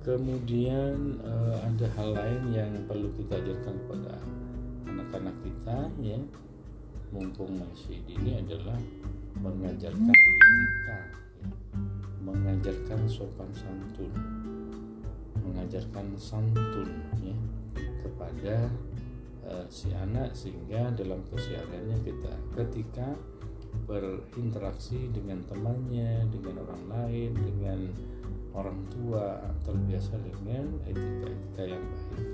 kemudian 0.07 1.19
uh, 1.19 1.59
ada 1.67 1.83
hal 1.99 2.15
lain 2.15 2.55
yang 2.55 2.71
perlu 2.87 3.11
kita 3.19 3.43
ajarkan 3.43 3.75
kepada 3.75 4.15
anak-anak 4.87 5.35
kita 5.43 5.77
ya. 5.99 6.19
Mumpung 7.11 7.59
masih 7.59 7.99
dini 8.07 8.39
adalah 8.39 8.79
mengajarkan 9.35 10.15
etika 10.15 10.99
ya. 11.43 11.47
mengajarkan 12.23 12.99
sopan 13.11 13.51
santun. 13.51 14.11
Mengajarkan 15.43 16.15
santun 16.15 17.03
ya 17.19 17.35
kepada 17.99 18.71
uh, 19.47 19.65
si 19.71 19.89
anak 19.95 20.35
sehingga 20.35 20.91
dalam 20.93 21.23
kesehariannya 21.31 21.97
kita 22.03 22.33
ketika 22.53 23.15
berinteraksi 23.87 25.09
dengan 25.15 25.39
temannya, 25.47 26.27
dengan 26.31 26.65
orang 26.67 26.83
lain, 26.91 27.31
dengan 27.33 27.79
orang 28.57 28.79
tua 28.89 29.37
terbiasa 29.63 30.17
dengan 30.19 30.81
etika-etika 30.89 31.63
yang 31.63 31.83
baik. 31.85 32.27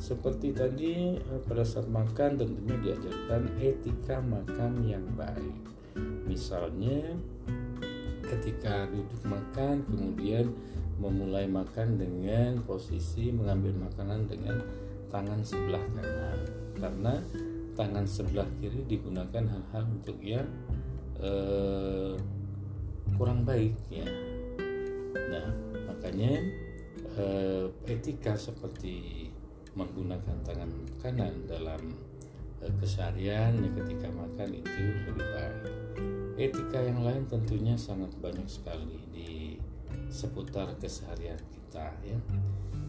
Seperti 0.00 0.56
tadi 0.56 1.18
eh, 1.18 1.40
pada 1.44 1.60
saat 1.60 1.90
makan 1.90 2.40
tentunya 2.40 2.76
diajarkan 2.80 3.42
etika 3.60 4.22
makan 4.24 4.72
yang 4.86 5.04
baik. 5.12 5.60
Misalnya 6.24 7.18
ketika 8.24 8.86
duduk 8.88 9.22
makan 9.26 9.82
kemudian 9.90 10.54
memulai 11.02 11.50
makan 11.50 11.98
dengan 11.98 12.62
posisi 12.62 13.34
mengambil 13.34 13.90
makanan 13.90 14.30
dengan 14.30 14.62
tangan 15.10 15.42
sebelah 15.42 15.82
kanan 15.98 16.38
karena 16.78 17.14
tangan 17.74 18.06
sebelah 18.06 18.48
kiri 18.62 18.86
digunakan 18.86 19.44
hal-hal 19.44 19.84
untuk 19.90 20.18
yang 20.22 20.46
eh, 21.20 22.14
kurang 23.18 23.44
baik 23.44 23.74
ya. 23.90 24.06
Nah 25.14 25.48
makanya 25.90 26.40
eh, 27.18 27.66
etika 27.90 28.38
seperti 28.38 29.28
menggunakan 29.74 30.38
tangan 30.46 30.70
kanan 31.02 31.34
dalam 31.46 31.82
eh, 32.62 32.72
keseharian 32.80 33.60
ya, 33.60 33.70
ketika 33.82 34.08
makan 34.14 34.50
itu 34.54 34.82
lebih 35.10 35.26
baik. 35.26 35.62
Etika 36.40 36.80
yang 36.80 37.04
lain 37.04 37.28
tentunya 37.28 37.76
sangat 37.76 38.14
banyak 38.22 38.48
sekali 38.48 38.96
di 39.12 39.60
seputar 40.08 40.72
keseharian 40.80 41.38
kita 41.52 41.92
ya 42.02 42.18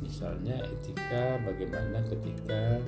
misalnya 0.01 0.57
etika 0.65 1.37
bagaimana 1.45 2.01
ketika 2.09 2.81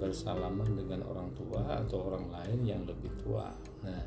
bersalaman 0.00 0.72
dengan 0.78 1.04
orang 1.04 1.28
tua 1.36 1.84
atau 1.84 2.08
orang 2.08 2.32
lain 2.32 2.60
yang 2.64 2.82
lebih 2.88 3.12
tua. 3.20 3.52
Nah 3.84 4.02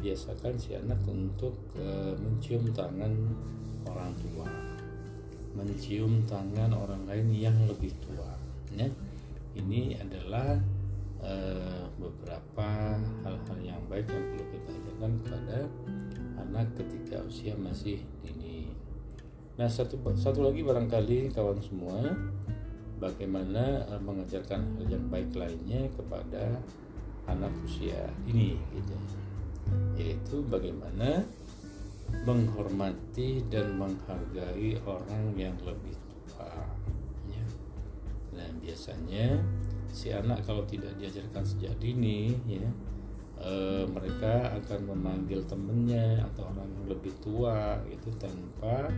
biasakan 0.00 0.56
si 0.56 0.72
anak 0.72 1.00
untuk 1.04 1.52
e, 1.76 2.16
mencium 2.16 2.72
tangan 2.72 3.12
orang 3.84 4.12
tua. 4.16 4.48
Mencium 5.52 6.24
tangan 6.24 6.72
orang 6.72 7.04
lain 7.04 7.28
yang 7.34 7.56
lebih 7.68 7.92
tua 8.00 8.38
ya. 8.72 8.88
Ini 9.58 9.98
adalah 9.98 10.56
e, 11.20 11.34
beberapa 11.98 12.96
hal-hal 13.26 13.58
yang 13.60 13.82
baik 13.90 14.08
yang 14.08 14.24
perlu 14.30 14.46
kita 14.54 14.70
ajarkan 14.72 15.12
kepada 15.20 15.58
anak 16.40 16.66
ketika 16.80 17.20
usia 17.28 17.52
masih 17.60 18.00
dini 18.24 18.39
Nah 19.60 19.68
satu 19.68 20.00
satu 20.16 20.40
lagi 20.40 20.64
barangkali 20.64 21.36
kawan 21.36 21.60
semua 21.60 22.00
bagaimana 22.96 23.84
uh, 23.92 24.00
mengajarkan 24.00 24.56
hal 24.56 24.88
yang 24.88 25.04
baik 25.12 25.36
lainnya 25.36 25.84
kepada 25.92 26.64
anak 27.28 27.52
usia 27.68 28.08
ini 28.24 28.56
gitu 28.72 28.96
yaitu 30.00 30.40
bagaimana 30.48 31.28
menghormati 32.24 33.44
dan 33.52 33.76
menghargai 33.76 34.80
orang 34.88 35.36
yang 35.36 35.52
lebih 35.60 35.92
tua 36.08 36.64
ya. 37.28 37.44
dan 38.32 38.56
biasanya 38.64 39.44
si 39.92 40.08
anak 40.08 40.40
kalau 40.48 40.64
tidak 40.64 40.96
diajarkan 40.96 41.44
sejak 41.44 41.76
dini 41.76 42.32
ya 42.48 42.64
e, 43.36 43.84
mereka 43.92 44.56
akan 44.56 44.96
memanggil 44.96 45.44
temennya 45.44 46.24
atau 46.32 46.48
orang 46.48 46.66
yang 46.80 46.96
lebih 46.96 47.12
tua 47.20 47.76
itu 47.92 48.08
tanpa 48.16 48.88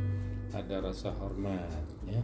ada 0.53 0.85
rasa 0.85 1.09
hormat 1.17 1.85
ya. 2.05 2.21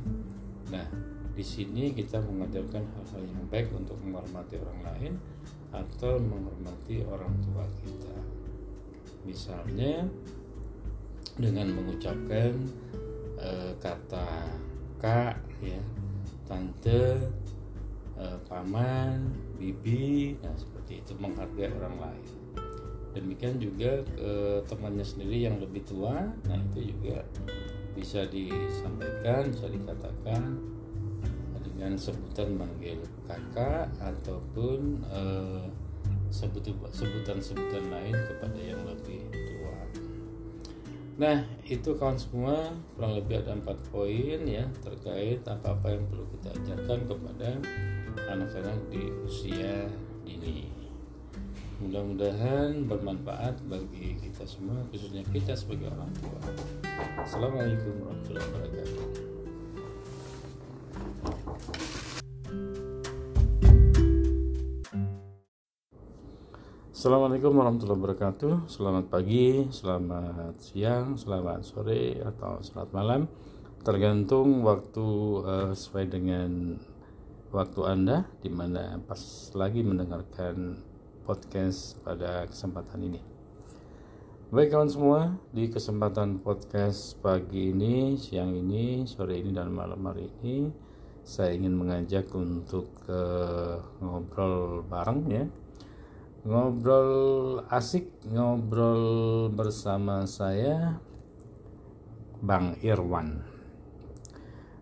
Nah 0.69 0.85
di 1.33 1.45
sini 1.45 1.95
kita 1.97 2.21
mengajarkan 2.21 2.85
hal-hal 2.85 3.23
yang 3.25 3.45
baik 3.49 3.73
untuk 3.73 3.97
menghormati 4.05 4.61
orang 4.61 4.81
lain 4.85 5.13
atau 5.73 6.21
menghormati 6.21 7.05
orang 7.09 7.33
tua 7.41 7.65
kita. 7.81 8.19
Misalnya 9.25 10.05
dengan 11.39 11.73
mengucapkan 11.73 12.53
uh, 13.41 13.73
kata 13.81 14.51
kak 14.99 15.39
ya 15.63 15.79
tante 16.51 17.23
uh, 18.19 18.39
paman 18.51 19.31
bibi 19.55 20.35
nah 20.43 20.53
seperti 20.59 21.01
itu 21.01 21.13
menghargai 21.17 21.73
orang 21.81 21.97
lain. 21.97 22.27
Demikian 23.17 23.57
juga 23.57 24.05
ke 24.05 24.63
temannya 24.69 25.07
sendiri 25.07 25.49
yang 25.49 25.57
lebih 25.63 25.81
tua 25.89 26.29
nah 26.45 26.59
itu 26.75 26.93
juga 26.93 27.25
bisa 27.99 28.23
disampaikan 28.31 29.51
bisa 29.51 29.67
dikatakan 29.67 30.55
dengan 31.59 31.99
sebutan 31.99 32.55
manggil 32.55 33.03
kakak 33.27 33.91
ataupun 33.99 35.03
uh, 35.11 35.67
sebutan-sebutan 36.31 37.85
lain 37.91 38.15
kepada 38.15 38.59
yang 38.59 38.83
lebih 38.87 39.27
tua. 39.31 39.79
Nah, 41.19 41.43
itu 41.67 41.95
kawan 41.99 42.19
semua 42.19 42.71
kurang 42.95 43.19
lebih 43.19 43.43
ada 43.43 43.59
empat 43.59 43.79
poin 43.91 44.43
ya 44.47 44.63
terkait 44.79 45.43
apa-apa 45.43 45.99
yang 45.99 46.05
perlu 46.07 46.27
kita 46.39 46.49
ajarkan 46.63 47.01
kepada 47.07 47.51
anak-anak 48.31 48.79
di 48.91 49.03
usia 49.27 49.91
dini. 50.23 50.78
Mudah-mudahan 51.79 52.91
bermanfaat 52.91 53.63
bagi 53.71 54.19
kita 54.19 54.43
semua, 54.43 54.83
khususnya 54.91 55.23
kita 55.31 55.55
sebagai 55.55 55.87
orang 55.95 56.11
tua. 56.19 56.35
Assalamualaikum 57.23 58.03
warahmatullahi 58.03 58.47
wabarakatuh. 58.51 59.07
Assalamualaikum 66.91 67.55
warahmatullahi 67.55 68.01
wabarakatuh 68.03 68.55
Selamat 68.67 69.07
pagi, 69.07 69.71
selamat 69.71 70.59
siang, 70.59 71.15
selamat 71.15 71.63
sore, 71.63 72.19
atau 72.19 72.59
selamat 72.59 72.91
malam 72.91 73.31
Tergantung 73.87 74.67
waktu 74.67 75.07
uh, 75.47 75.71
sesuai 75.79 76.11
dengan 76.11 76.75
waktu 77.55 77.81
Anda 77.87 78.27
Di 78.43 78.51
mana 78.51 78.99
pas 79.07 79.23
lagi 79.55 79.87
mendengarkan 79.87 80.88
podcast 81.29 82.01
pada 82.01 82.49
kesempatan 82.49 83.05
ini 83.05 83.21
Baik 84.49 84.73
kawan 84.73 84.89
semua, 84.89 85.21
di 85.53 85.69
kesempatan 85.69 86.41
podcast 86.41 87.21
pagi 87.21 87.69
ini, 87.69 88.17
siang 88.17 88.57
ini, 88.57 89.05
sore 89.05 89.37
ini, 89.37 89.53
dan 89.53 89.69
malam 89.69 90.01
hari 90.09 90.33
ini 90.41 90.73
Saya 91.21 91.53
ingin 91.53 91.77
mengajak 91.77 92.33
untuk 92.33 92.89
uh, 93.13 93.77
ngobrol 94.01 94.89
bareng 94.89 95.21
ya 95.29 95.45
ngobrol 96.49 97.61
asik 97.69 98.09
ngobrol 98.25 99.05
bersama 99.53 100.25
saya 100.25 100.97
Bang 102.39 102.79
Irwan. 102.81 103.43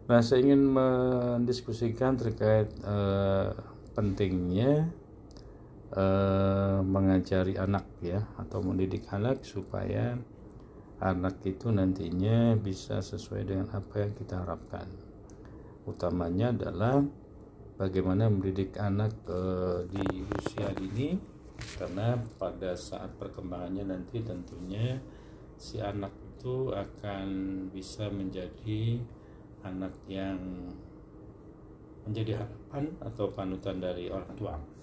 Nah, 0.07 0.21
saya 0.23 0.45
ingin 0.45 0.71
mendiskusikan 0.71 2.15
terkait 2.15 2.69
eh, 2.85 3.51
pentingnya 3.97 4.93
eh, 5.97 6.79
mengajari 6.85 7.57
anak 7.57 7.89
ya 8.05 8.21
atau 8.37 8.61
mendidik 8.61 9.09
anak 9.09 9.43
supaya 9.43 10.21
anak 11.01 11.41
itu 11.45 11.73
nantinya 11.73 12.57
bisa 12.57 13.01
sesuai 13.01 13.43
dengan 13.49 13.69
apa 13.73 14.05
yang 14.05 14.13
kita 14.13 14.45
harapkan. 14.45 14.87
Utamanya 15.89 16.53
adalah 16.53 17.01
bagaimana 17.81 18.29
mendidik 18.29 18.77
anak 18.77 19.17
eh, 19.29 19.89
di 19.89 20.05
usia 20.25 20.69
dini 20.77 21.17
karena 21.81 22.21
pada 22.37 22.77
saat 22.77 23.17
perkembangannya 23.17 23.89
nanti 23.89 24.21
tentunya 24.21 25.01
si 25.57 25.81
anak 25.81 26.13
itu 26.37 26.69
akan 26.69 27.27
bisa 27.73 28.13
menjadi 28.13 29.01
anak 29.65 29.97
yang 30.07 30.39
menjadi 32.07 32.39
harapan 32.39 32.93
atau 33.03 33.33
panutan 33.35 33.83
dari 33.83 34.07
orang 34.13 34.31
tua. 34.39 34.76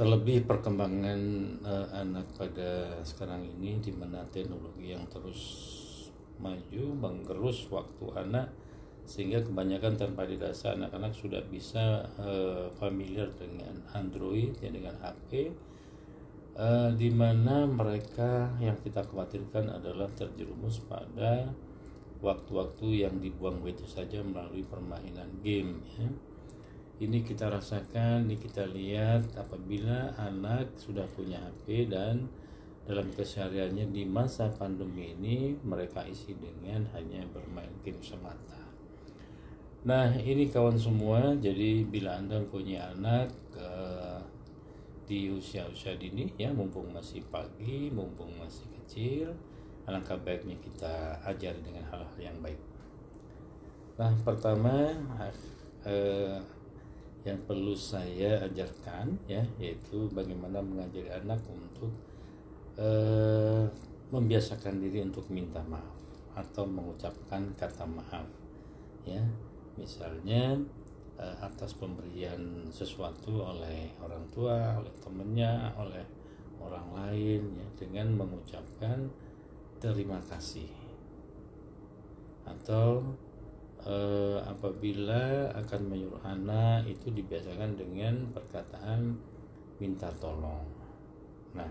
Terlebih 0.00 0.48
perkembangan 0.48 1.20
uh, 1.60 1.84
anak 1.92 2.32
pada 2.32 2.88
sekarang 3.04 3.44
ini 3.44 3.84
di 3.84 3.92
mana 3.92 4.24
teknologi 4.32 4.96
yang 4.96 5.04
terus 5.12 5.68
maju 6.40 6.96
menggerus 6.96 7.68
waktu 7.68 8.08
anak 8.16 8.48
sehingga 9.04 9.44
kebanyakan 9.44 10.00
tanpa 10.00 10.24
dirasa 10.24 10.72
anak-anak 10.72 11.12
sudah 11.12 11.44
bisa 11.52 12.08
uh, 12.16 12.72
familiar 12.80 13.28
dengan 13.36 13.76
Android 13.92 14.56
ya 14.64 14.72
dengan 14.72 14.96
HP 15.04 15.52
uh, 16.56 16.88
eh, 16.88 16.90
di 16.96 17.12
mana 17.12 17.68
mereka 17.68 18.56
yang 18.56 18.80
kita 18.80 19.04
khawatirkan 19.04 19.68
adalah 19.68 20.08
terjerumus 20.16 20.80
pada 20.88 21.52
waktu-waktu 22.24 23.04
yang 23.04 23.20
dibuang 23.20 23.60
begitu 23.60 23.84
saja 23.84 24.24
melalui 24.24 24.64
permainan 24.64 25.28
game 25.44 25.84
ya. 26.00 26.08
Ini 27.00 27.24
kita 27.24 27.48
rasakan, 27.48 28.28
ini 28.28 28.36
kita 28.36 28.68
lihat 28.68 29.32
apabila 29.40 30.12
anak 30.20 30.76
sudah 30.76 31.08
punya 31.16 31.40
HP 31.40 31.88
dan 31.88 32.28
dalam 32.84 33.08
kesehariannya 33.08 33.88
di 33.88 34.04
masa 34.04 34.52
pandemi 34.52 35.16
ini 35.16 35.56
mereka 35.64 36.04
isi 36.04 36.36
dengan 36.36 36.84
hanya 36.92 37.24
bermain 37.32 37.70
game 37.86 38.02
semata 38.02 38.60
Nah 39.80 40.12
ini 40.12 40.52
kawan 40.52 40.76
semua 40.76 41.32
jadi 41.40 41.88
bila 41.88 42.20
anda 42.20 42.36
punya 42.44 42.92
anak 42.92 43.32
uh, 43.56 44.20
di 45.08 45.32
usia-usia 45.32 45.96
dini 45.96 46.28
ya 46.36 46.52
mumpung 46.52 46.92
masih 46.92 47.24
pagi 47.32 47.88
mumpung 47.88 48.28
masih 48.36 48.68
kecil 48.76 49.32
alangkah 49.88 50.20
baiknya 50.20 50.54
kita 50.60 51.16
ajar 51.24 51.56
dengan 51.64 51.80
hal-hal 51.88 52.18
yang 52.20 52.36
baik. 52.44 52.60
Nah 53.96 54.12
pertama 54.20 54.92
uh, 55.88 56.36
yang 57.20 57.36
perlu 57.44 57.76
saya 57.76 58.40
ajarkan 58.48 59.12
ya 59.28 59.44
yaitu 59.60 60.08
bagaimana 60.16 60.64
mengajari 60.64 61.12
anak 61.12 61.40
untuk 61.52 61.92
uh, 62.80 63.68
membiasakan 64.08 64.80
diri 64.80 65.04
untuk 65.04 65.28
minta 65.28 65.60
maaf 65.68 66.00
atau 66.32 66.64
mengucapkan 66.64 67.52
kata 67.58 67.84
maaf 67.84 68.26
ya. 69.04 69.20
Misalnya 69.76 70.56
uh, 71.20 71.36
atas 71.44 71.76
pemberian 71.76 72.68
sesuatu 72.72 73.44
oleh 73.44 73.92
orang 74.00 74.24
tua, 74.32 74.80
oleh 74.80 74.92
temannya, 75.00 75.72
oleh 75.76 76.04
orang 76.60 76.88
lain 76.92 77.42
ya 77.56 77.68
dengan 77.76 78.12
mengucapkan 78.16 79.08
terima 79.80 80.20
kasih 80.28 80.68
atau 82.44 83.00
uh, 83.84 84.38
apabila 84.44 85.52
akan 85.54 85.80
menyuruh 85.88 86.22
anak 86.24 86.88
itu 86.88 87.12
dibiasakan 87.12 87.76
dengan 87.76 88.28
perkataan 88.32 89.16
minta 89.80 90.12
tolong. 90.20 90.64
Nah, 91.56 91.70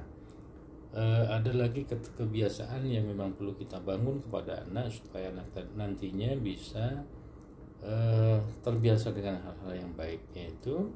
uh, 0.94 1.26
ada 1.30 1.52
lagi 1.54 1.86
kebiasaan 1.90 2.86
yang 2.90 3.10
memang 3.10 3.38
perlu 3.38 3.54
kita 3.54 3.78
bangun 3.82 4.22
kepada 4.26 4.66
anak 4.66 4.90
supaya 4.90 5.30
nantinya 5.78 6.34
bisa 6.42 7.06
uh, 7.86 8.40
terbiasa 8.66 9.14
dengan 9.14 9.40
hal-hal 9.42 9.72
yang 9.86 9.92
baik 9.94 10.22
yaitu 10.34 10.90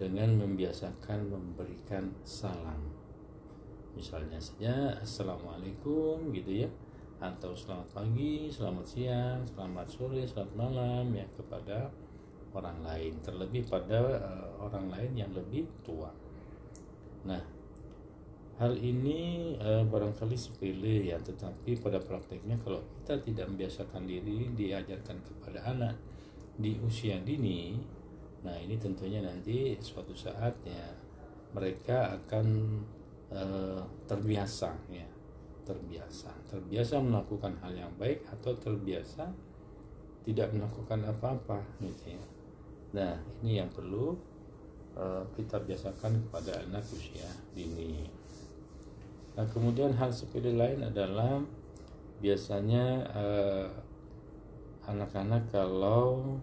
dengan 0.00 0.32
membiasakan 0.40 1.28
memberikan 1.28 2.08
salam 2.24 3.00
misalnya 3.92 4.38
saja 4.40 4.96
assalamualaikum 5.02 6.30
gitu 6.32 6.64
ya 6.64 6.68
atau 7.20 7.52
selamat 7.52 7.88
pagi, 7.92 8.48
selamat 8.48 8.86
siang, 8.88 9.44
selamat 9.44 9.86
sore, 9.92 10.24
selamat 10.24 10.54
malam 10.56 11.04
ya 11.12 11.26
kepada 11.36 11.92
orang 12.56 12.80
lain. 12.80 13.12
Terlebih 13.20 13.68
pada 13.68 14.00
uh, 14.18 14.48
orang 14.64 14.88
lain 14.88 15.12
yang 15.12 15.30
lebih 15.36 15.68
tua. 15.84 16.08
Nah, 17.28 17.44
hal 18.56 18.72
ini 18.80 19.52
uh, 19.60 19.84
barangkali 19.84 20.34
sepele 20.34 21.12
ya, 21.12 21.20
tetapi 21.20 21.76
pada 21.84 22.00
prakteknya 22.00 22.56
kalau 22.64 22.80
kita 23.04 23.20
tidak 23.20 23.46
membiasakan 23.52 24.08
diri 24.08 24.48
diajarkan 24.56 25.20
kepada 25.20 25.60
anak 25.68 25.94
di 26.60 26.76
usia 26.84 27.16
dini 27.24 27.80
nah 28.40 28.56
ini 28.56 28.76
tentunya 28.76 29.24
nanti 29.24 29.76
suatu 29.80 30.12
saat 30.16 30.52
ya 30.64 30.86
mereka 31.56 32.16
akan 32.20 32.46
uh, 33.32 33.82
terbiasa 34.08 34.70
ya 34.92 35.04
terbiasa. 35.64 36.30
Terbiasa 36.48 37.00
melakukan 37.00 37.56
hal 37.60 37.72
yang 37.76 37.92
baik 37.96 38.24
atau 38.28 38.52
terbiasa 38.56 39.28
tidak 40.24 40.52
melakukan 40.52 41.00
apa-apa 41.08 41.58
gitu 41.80 42.12
ya. 42.12 42.24
Nah 42.96 43.14
ini 43.40 43.62
yang 43.62 43.70
perlu 43.72 44.14
uh, 44.98 45.24
kita 45.34 45.62
biasakan 45.62 46.28
kepada 46.28 46.60
anak 46.66 46.84
usia 46.92 47.28
dini. 47.56 48.04
Nah 49.38 49.46
kemudian 49.48 49.94
hal 49.96 50.12
sepele 50.12 50.54
lain 50.54 50.84
adalah 50.84 51.40
biasanya 52.20 53.08
uh, 53.16 53.68
anak-anak 54.84 55.48
kalau 55.48 56.36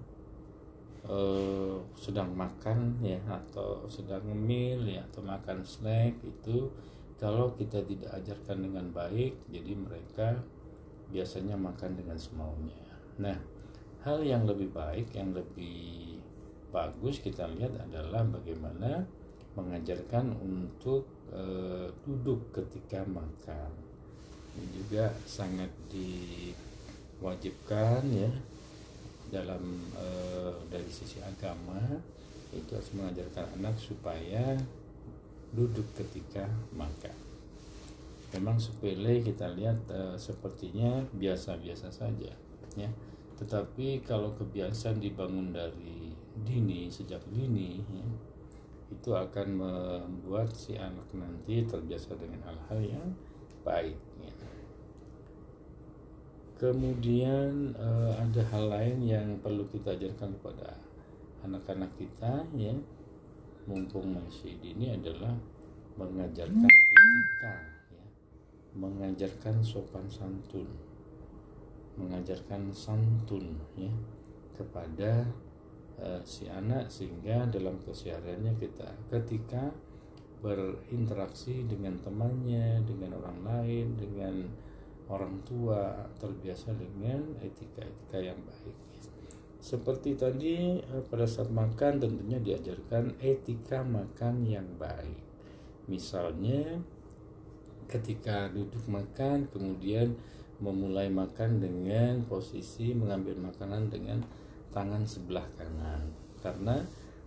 uh, 1.05 1.77
sedang 1.93 2.33
makan 2.33 2.97
ya 3.03 3.19
atau 3.27 3.85
sedang 3.91 4.23
ngemil 4.25 4.87
ya 4.87 5.01
atau 5.11 5.21
makan 5.21 5.61
snack 5.61 6.17
itu 6.23 6.71
kalau 7.17 7.53
kita 7.57 7.81
tidak 7.85 8.13
ajarkan 8.13 8.57
dengan 8.61 8.85
baik 8.93 9.37
jadi 9.49 9.73
mereka 9.73 10.37
biasanya 11.09 11.57
makan 11.57 11.97
dengan 11.97 12.17
semaunya. 12.17 12.87
Nah 13.17 13.37
hal 14.05 14.21
yang 14.21 14.45
lebih 14.45 14.69
baik 14.71 15.11
yang 15.17 15.33
lebih 15.33 16.21
bagus 16.69 17.19
kita 17.23 17.49
lihat 17.57 17.73
adalah 17.89 18.21
bagaimana 18.27 19.03
mengajarkan 19.57 20.37
untuk 20.37 21.09
uh, 21.33 21.89
duduk 22.05 22.53
ketika 22.53 23.01
makan. 23.09 23.71
Ini 24.57 24.67
juga 24.73 25.13
sangat 25.25 25.69
di 25.89 26.49
wajibkan 27.21 28.01
ya 28.09 28.29
dalam 29.29 29.61
e, 29.93 30.07
dari 30.71 30.89
sisi 30.89 31.21
agama. 31.21 31.77
Itu 32.49 32.79
harus 32.79 32.89
mengajarkan 32.95 33.59
anak 33.59 33.75
supaya 33.77 34.57
duduk 35.55 35.87
ketika 35.95 36.47
makan. 36.75 37.15
Memang 38.35 38.59
sepele 38.59 39.23
kita 39.23 39.47
lihat 39.55 39.79
e, 39.87 40.19
sepertinya 40.19 40.99
biasa-biasa 41.15 41.87
saja 41.87 42.35
ya. 42.75 42.89
Tetapi 43.37 44.03
kalau 44.03 44.35
kebiasaan 44.35 44.99
dibangun 44.99 45.55
dari 45.55 46.11
dini 46.43 46.91
sejak 46.91 47.23
dini 47.31 47.79
ya, 47.79 48.07
itu 48.91 49.09
akan 49.15 49.47
membuat 49.55 50.51
si 50.51 50.75
anak 50.75 51.07
nanti 51.15 51.63
terbiasa 51.63 52.17
dengan 52.19 52.43
hal-hal 52.43 52.79
yang 52.83 53.09
baik 53.63 53.97
ya. 54.19 54.33
Kemudian 56.57 57.77
uh, 57.77 58.17
ada 58.17 58.41
hal 58.49 58.65
lain 58.73 58.97
yang 59.05 59.27
perlu 59.39 59.69
kita 59.69 59.93
ajarkan 59.93 60.33
kepada 60.41 60.73
anak-anak 61.45 61.93
kita 61.95 62.43
ya 62.57 62.73
mumpung 63.67 64.15
masih 64.15 64.55
dini 64.63 64.95
adalah 64.95 65.35
mengajarkan 65.99 66.71
etika 66.71 67.55
ya 67.91 68.05
mengajarkan 68.79 69.59
sopan 69.59 70.07
santun 70.07 70.67
mengajarkan 71.97 72.71
santun 72.71 73.59
ya 73.75 73.91
kepada 74.57 75.27
uh, 76.01 76.21
si 76.25 76.49
anak 76.49 76.89
sehingga 76.89 77.45
dalam 77.49 77.77
kesehariannya 77.83 78.57
kita 78.57 78.89
ketika 79.13 79.69
berinteraksi 80.37 81.65
dengan 81.65 81.97
temannya, 81.97 82.85
dengan 82.85 83.17
orang 83.17 83.39
lain, 83.41 83.97
dengan 83.97 84.45
orang 85.09 85.41
tua 85.41 86.05
terbiasa 86.21 86.77
dengan 86.77 87.41
etika-etika 87.41 88.19
yang 88.21 88.37
baik. 88.45 88.86
Seperti 89.67 90.15
tadi 90.15 90.79
eh, 90.79 91.03
pada 91.11 91.27
saat 91.27 91.51
makan 91.51 91.99
tentunya 91.99 92.39
diajarkan 92.39 93.19
etika 93.19 93.83
makan 93.83 94.47
yang 94.47 94.63
baik. 94.79 95.19
Misalnya 95.91 96.79
ketika 97.91 98.47
duduk 98.47 98.87
makan 98.87 99.51
kemudian 99.51 100.15
memulai 100.63 101.11
makan 101.11 101.59
dengan 101.59 102.23
posisi 102.31 102.95
mengambil 102.95 103.35
makanan 103.51 103.91
dengan 103.91 104.23
tangan 104.71 105.03
sebelah 105.03 105.47
kanan 105.59 106.11
karena 106.39 106.83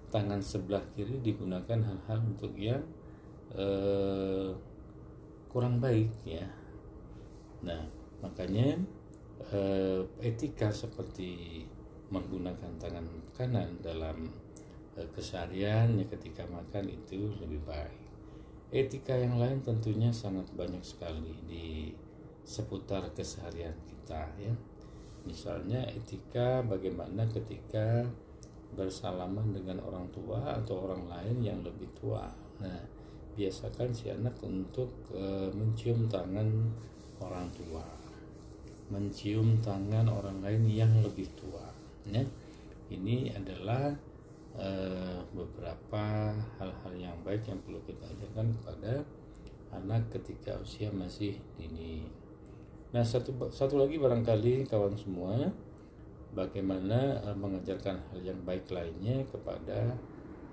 tangan 0.09 0.41
sebelah 0.41 0.83
kiri 0.97 1.21
digunakan 1.21 1.81
hal-hal 1.81 2.21
untuk 2.25 2.53
yang 2.57 2.83
eh, 3.57 4.53
kurang 5.49 5.81
baik 5.81 6.13
ya 6.27 6.45
nah 7.65 7.81
makanya 8.21 8.77
eh, 9.55 10.03
etika 10.21 10.69
seperti 10.69 11.65
menggunakan 12.11 12.73
tangan 12.77 13.07
kanan 13.33 13.79
dalam 13.81 14.29
eh, 14.99 15.09
keseharian 15.15 15.97
ya 15.97 16.07
ketika 16.11 16.47
makan 16.51 16.91
itu 16.91 17.31
lebih 17.39 17.63
baik. 17.65 17.99
Etika 18.71 19.19
yang 19.19 19.39
lain 19.39 19.63
tentunya 19.67 20.15
sangat 20.15 20.47
banyak 20.55 20.83
sekali 20.83 21.35
di 21.47 21.91
seputar 22.47 23.11
keseharian 23.15 23.75
kita 23.87 24.31
ya. 24.39 24.55
Misalnya 25.27 25.87
etika 25.91 26.63
bagaimana 26.63 27.27
ketika 27.31 28.07
bersalaman 28.75 29.51
dengan 29.51 29.83
orang 29.83 30.07
tua 30.15 30.55
atau 30.55 30.87
orang 30.87 31.11
lain 31.11 31.43
yang 31.43 31.59
lebih 31.67 31.91
tua. 31.99 32.31
Nah 32.63 33.01
biasakan 33.41 33.95
si 33.95 34.11
anak 34.11 34.37
untuk 34.43 34.91
e, 35.15 35.49
mencium 35.55 36.11
tangan 36.11 36.51
orang 37.23 37.47
tua 37.55 37.85
mencium 38.91 39.63
tangan 39.63 40.11
orang 40.11 40.43
lain 40.43 40.67
yang 40.67 40.93
lebih 41.01 41.31
tua 41.39 41.70
ya 42.09 42.25
ini 42.91 43.31
adalah 43.35 43.93
e, 44.57 44.69
beberapa 45.31 46.35
hal-hal 46.59 46.93
yang 46.97 47.17
baik 47.23 47.45
yang 47.47 47.61
perlu 47.61 47.79
kita 47.85 48.09
ajarkan 48.09 48.57
kepada 48.61 49.05
anak 49.71 50.09
ketika 50.11 50.59
usia 50.59 50.91
masih 50.91 51.39
dini 51.55 52.21
Nah 52.91 53.07
satu 53.07 53.31
satu 53.55 53.79
lagi 53.79 54.03
barangkali 54.03 54.67
kawan 54.67 54.99
semua 54.99 55.47
bagaimana 56.35 57.23
uh, 57.23 57.37
mengajarkan 57.39 58.03
hal 58.11 58.19
yang 58.19 58.39
baik 58.43 58.67
lainnya 58.67 59.23
kepada 59.31 59.95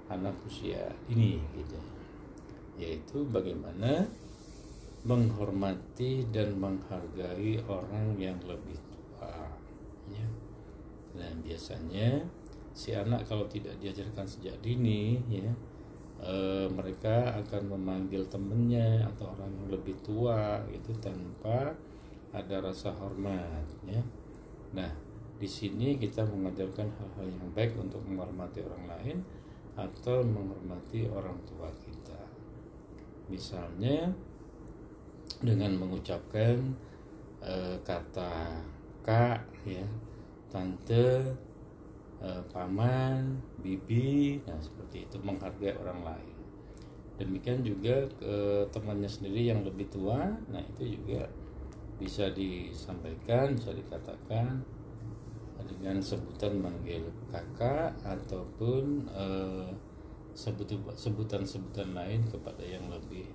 anak 0.10 0.38
usia 0.46 0.94
ini 1.10 1.42
gitu 1.58 1.82
yaitu 2.78 3.26
bagaimana 3.34 4.06
menghormati 5.02 6.30
dan 6.30 6.54
menghargai 6.62 7.58
orang 7.66 8.14
yang 8.22 8.38
lebih. 8.46 8.78
Nah 11.18 11.32
biasanya 11.42 12.22
si 12.78 12.94
anak 12.94 13.26
kalau 13.26 13.50
tidak 13.50 13.74
diajarkan 13.82 14.30
sejak 14.30 14.54
dini 14.62 15.18
ya 15.26 15.50
e, 16.22 16.66
mereka 16.70 17.38
akan 17.42 17.78
memanggil 17.78 18.26
temennya 18.30 19.06
atau 19.06 19.34
orang 19.34 19.50
yang 19.54 19.68
lebih 19.78 19.98
tua 20.02 20.62
itu 20.70 20.94
tanpa 20.98 21.74
ada 22.34 22.62
rasa 22.62 22.94
hormat 22.94 23.66
ya. 23.88 24.02
Nah, 24.76 24.92
di 25.38 25.48
sini 25.48 25.96
kita 25.96 26.26
mengajarkan 26.26 26.90
hal-hal 26.98 27.28
yang 27.30 27.50
baik 27.54 27.78
untuk 27.78 28.02
menghormati 28.04 28.66
orang 28.66 28.86
lain 28.90 29.18
atau 29.78 30.26
menghormati 30.26 31.06
orang 31.08 31.38
tua 31.46 31.70
kita. 31.82 32.22
Misalnya 33.30 34.10
dengan 35.38 35.78
mengucapkan 35.78 36.58
e, 37.42 37.78
kata 37.86 38.66
kak 39.06 39.46
ya, 39.64 39.86
tante, 40.48 41.36
e, 42.20 42.30
paman, 42.52 43.40
bibi, 43.60 44.42
nah 44.48 44.58
seperti 44.60 45.08
itu 45.08 45.18
menghargai 45.22 45.76
orang 45.80 46.02
lain. 46.04 46.38
Demikian 47.18 47.66
juga 47.66 48.06
ke 48.22 48.66
temannya 48.70 49.10
sendiri 49.10 49.50
yang 49.50 49.66
lebih 49.66 49.90
tua, 49.90 50.38
nah 50.54 50.62
itu 50.76 51.02
juga 51.02 51.26
bisa 51.98 52.30
disampaikan 52.30 53.58
bisa 53.58 53.74
dikatakan 53.74 54.62
dengan 55.68 56.00
sebutan 56.00 56.64
manggil 56.64 57.12
kakak 57.28 57.92
ataupun 58.06 59.10
eh, 59.12 59.70
sebutan-sebutan 60.98 61.98
lain 61.98 62.22
kepada 62.30 62.62
yang 62.62 62.86
lebih. 62.88 63.26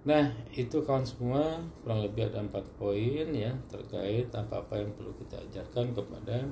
Nah, 0.00 0.32
itu 0.56 0.80
kawan 0.80 1.04
semua 1.04 1.60
kurang 1.84 2.00
lebih 2.00 2.32
ada 2.32 2.40
empat 2.40 2.64
poin 2.80 3.28
ya 3.36 3.52
terkait 3.68 4.32
apa-apa 4.32 4.80
yang 4.80 4.88
perlu 4.96 5.12
kita 5.20 5.36
ajarkan 5.36 5.92
kepada 5.92 6.48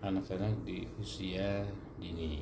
anak-anak 0.00 0.56
di 0.64 0.88
usia 0.96 1.68
dini. 2.00 2.40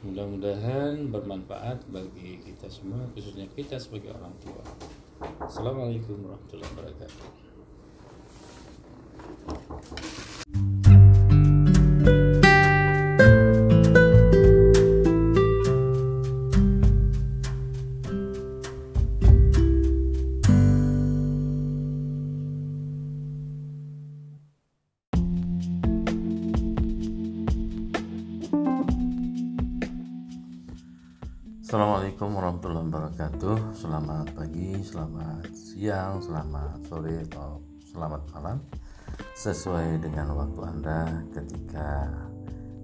Mudah-mudahan 0.00 1.12
bermanfaat 1.12 1.84
bagi 1.92 2.40
kita 2.48 2.64
semua, 2.72 3.04
khususnya 3.12 3.44
kita 3.52 3.76
sebagai 3.76 4.16
orang 4.16 4.32
tua. 4.40 4.64
Assalamualaikum 5.44 6.16
warahmatullahi 6.24 6.72
wabarakatuh. 6.72 7.45
Selamat 34.86 35.50
siang, 35.50 36.22
selamat 36.22 36.78
sore 36.86 37.26
atau 37.26 37.58
selamat 37.90 38.22
malam. 38.38 38.62
Sesuai 39.34 39.98
dengan 39.98 40.38
waktu 40.38 40.60
Anda 40.62 41.26
ketika 41.34 42.06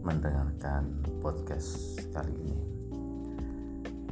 mendengarkan 0.02 0.98
podcast 1.22 2.02
kali 2.10 2.34
ini. 2.42 2.58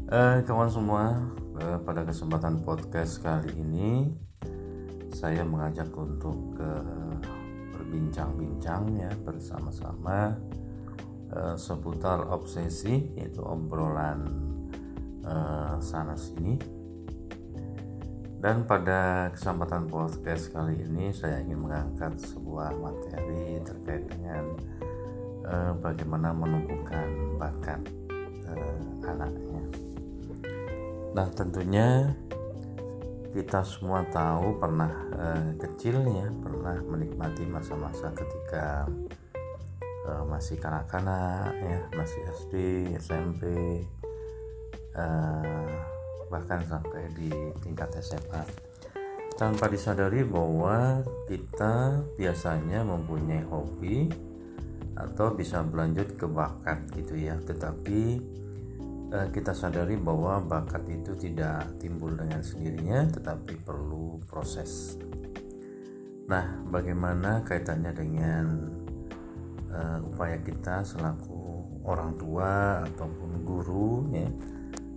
Eh, 0.06 0.38
Kawan 0.46 0.70
semua, 0.70 1.18
eh, 1.58 1.78
pada 1.82 2.06
kesempatan 2.06 2.62
podcast 2.66 3.22
kali 3.22 3.54
ini 3.58 4.10
Saya 5.10 5.42
mengajak 5.42 5.90
untuk 5.90 6.54
eh, 6.62 7.14
berbincang-bincang 7.74 9.02
ya 9.02 9.10
bersama-sama 9.26 10.38
eh, 11.34 11.56
seputar 11.58 12.22
obsesi 12.30 13.18
yaitu 13.18 13.42
obrolan 13.42 14.22
uh, 15.26 15.76
sana 15.82 16.16
sini 16.16 16.79
dan 18.40 18.64
pada 18.64 19.28
kesempatan 19.36 19.84
podcast 19.86 20.48
kali 20.48 20.80
ini 20.80 21.12
saya 21.12 21.44
ingin 21.44 21.60
mengangkat 21.60 22.16
sebuah 22.24 22.72
materi 22.72 23.60
terkait 23.60 24.08
dengan 24.08 24.56
uh, 25.44 25.72
bagaimana 25.76 26.32
menumbuhkan 26.32 27.36
bakat 27.36 27.80
uh, 28.48 28.80
anaknya. 29.04 29.62
Nah 31.12 31.28
tentunya 31.36 32.16
kita 33.30 33.62
semua 33.62 34.02
tahu 34.08 34.56
pernah 34.58 34.90
uh, 35.14 35.48
kecil 35.60 36.02
ya 36.08 36.26
pernah 36.40 36.80
menikmati 36.82 37.44
masa-masa 37.46 38.10
ketika 38.16 38.88
uh, 40.08 40.24
masih 40.26 40.56
kanak-kanak 40.56 41.54
ya 41.60 41.78
masih 41.94 42.20
SD 42.34 42.54
SMP 42.98 43.44
Eh, 44.90 45.99
bahkan 46.30 46.62
sampai 46.64 47.10
di 47.18 47.28
tingkat 47.60 47.90
SMA 47.98 48.46
tanpa 49.34 49.66
disadari 49.66 50.22
bahwa 50.22 51.02
kita 51.26 52.04
biasanya 52.14 52.84
mempunyai 52.84 53.42
hobi 53.48 54.06
atau 54.94 55.32
bisa 55.32 55.64
berlanjut 55.64 56.12
ke 56.14 56.28
bakat 56.28 56.84
gitu 56.92 57.16
ya. 57.16 57.40
Tetapi 57.40 58.00
eh, 59.10 59.28
kita 59.32 59.56
sadari 59.56 59.96
bahwa 59.96 60.44
bakat 60.44 60.84
itu 60.92 61.16
tidak 61.16 61.72
timbul 61.80 62.12
dengan 62.12 62.44
sendirinya 62.44 63.08
tetapi 63.08 63.58
perlu 63.64 64.20
proses. 64.28 65.00
Nah 66.28 66.62
bagaimana 66.70 67.42
kaitannya 67.42 67.90
dengan 67.90 68.44
uh, 69.66 69.98
upaya 69.98 70.38
kita 70.38 70.86
selaku 70.86 71.66
orang 71.82 72.14
tua 72.14 72.86
ataupun 72.86 73.42
guru 73.42 74.06
ya 74.14 74.30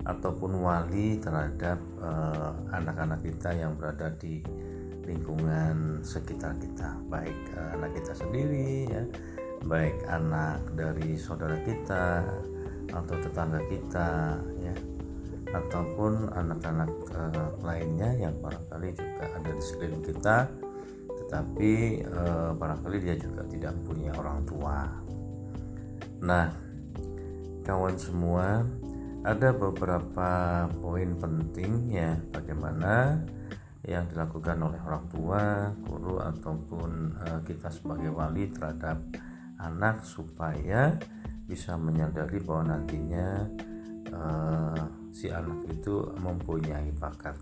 ataupun 0.03 0.59
wali 0.59 1.15
terhadap 1.15 1.79
eh, 2.03 2.51
anak-anak 2.75 3.23
uh, 3.23 3.25
kita 3.31 3.49
yang 3.55 3.71
berada 3.79 4.11
di 4.19 4.43
lingkungan 5.07 6.03
sekitar 6.03 6.55
kita. 6.59 6.95
Baik 7.07 7.35
uh, 7.55 7.75
anak 7.79 7.91
kita 7.95 8.11
sendiri 8.15 8.87
ya. 8.87 9.03
Baik 9.63 9.95
anak 10.11 10.59
dari 10.75 11.15
saudara 11.15 11.55
kita 11.63 12.23
atau 12.91 13.15
tetangga 13.15 13.63
kita 13.71 14.39
ya. 14.59 14.75
Ataupun 15.55 16.35
anak-anak 16.35 16.91
uh, 17.15 17.51
lainnya 17.63 18.11
yang 18.15 18.35
barangkali 18.43 18.95
juga 18.95 19.23
ada 19.31 19.49
di 19.51 19.63
sekeliling 19.63 20.03
kita 20.03 20.37
tetapi 21.23 22.03
uh, 22.13 22.51
barangkali 22.53 22.97
dia 22.99 23.15
juga 23.15 23.41
tidak 23.47 23.73
punya 23.87 24.11
orang 24.19 24.43
tua. 24.43 24.91
Nah 26.19 26.51
kawan 27.63 27.95
semua 27.95 28.67
ada 29.23 29.55
beberapa 29.55 30.29
poin 30.83 31.15
penting 31.15 31.95
ya 31.95 32.19
bagaimana 32.35 33.23
yang 33.83 34.07
dilakukan 34.11 34.59
oleh 34.63 34.79
orang 34.83 35.05
tua, 35.11 35.43
guru 35.83 36.19
ataupun 36.19 37.19
uh, 37.19 37.39
kita 37.43 37.67
sebagai 37.67 38.11
wali 38.15 38.47
terhadap 38.51 38.99
anak 39.59 40.03
supaya 40.03 40.95
bisa 41.43 41.75
menyadari 41.75 42.39
bahwa 42.39 42.75
nantinya 42.75 43.47
uh, 44.11 44.83
si 45.11 45.27
anak 45.27 45.67
itu 45.67 46.15
mempunyai 46.19 46.95
bakat. 46.95 47.35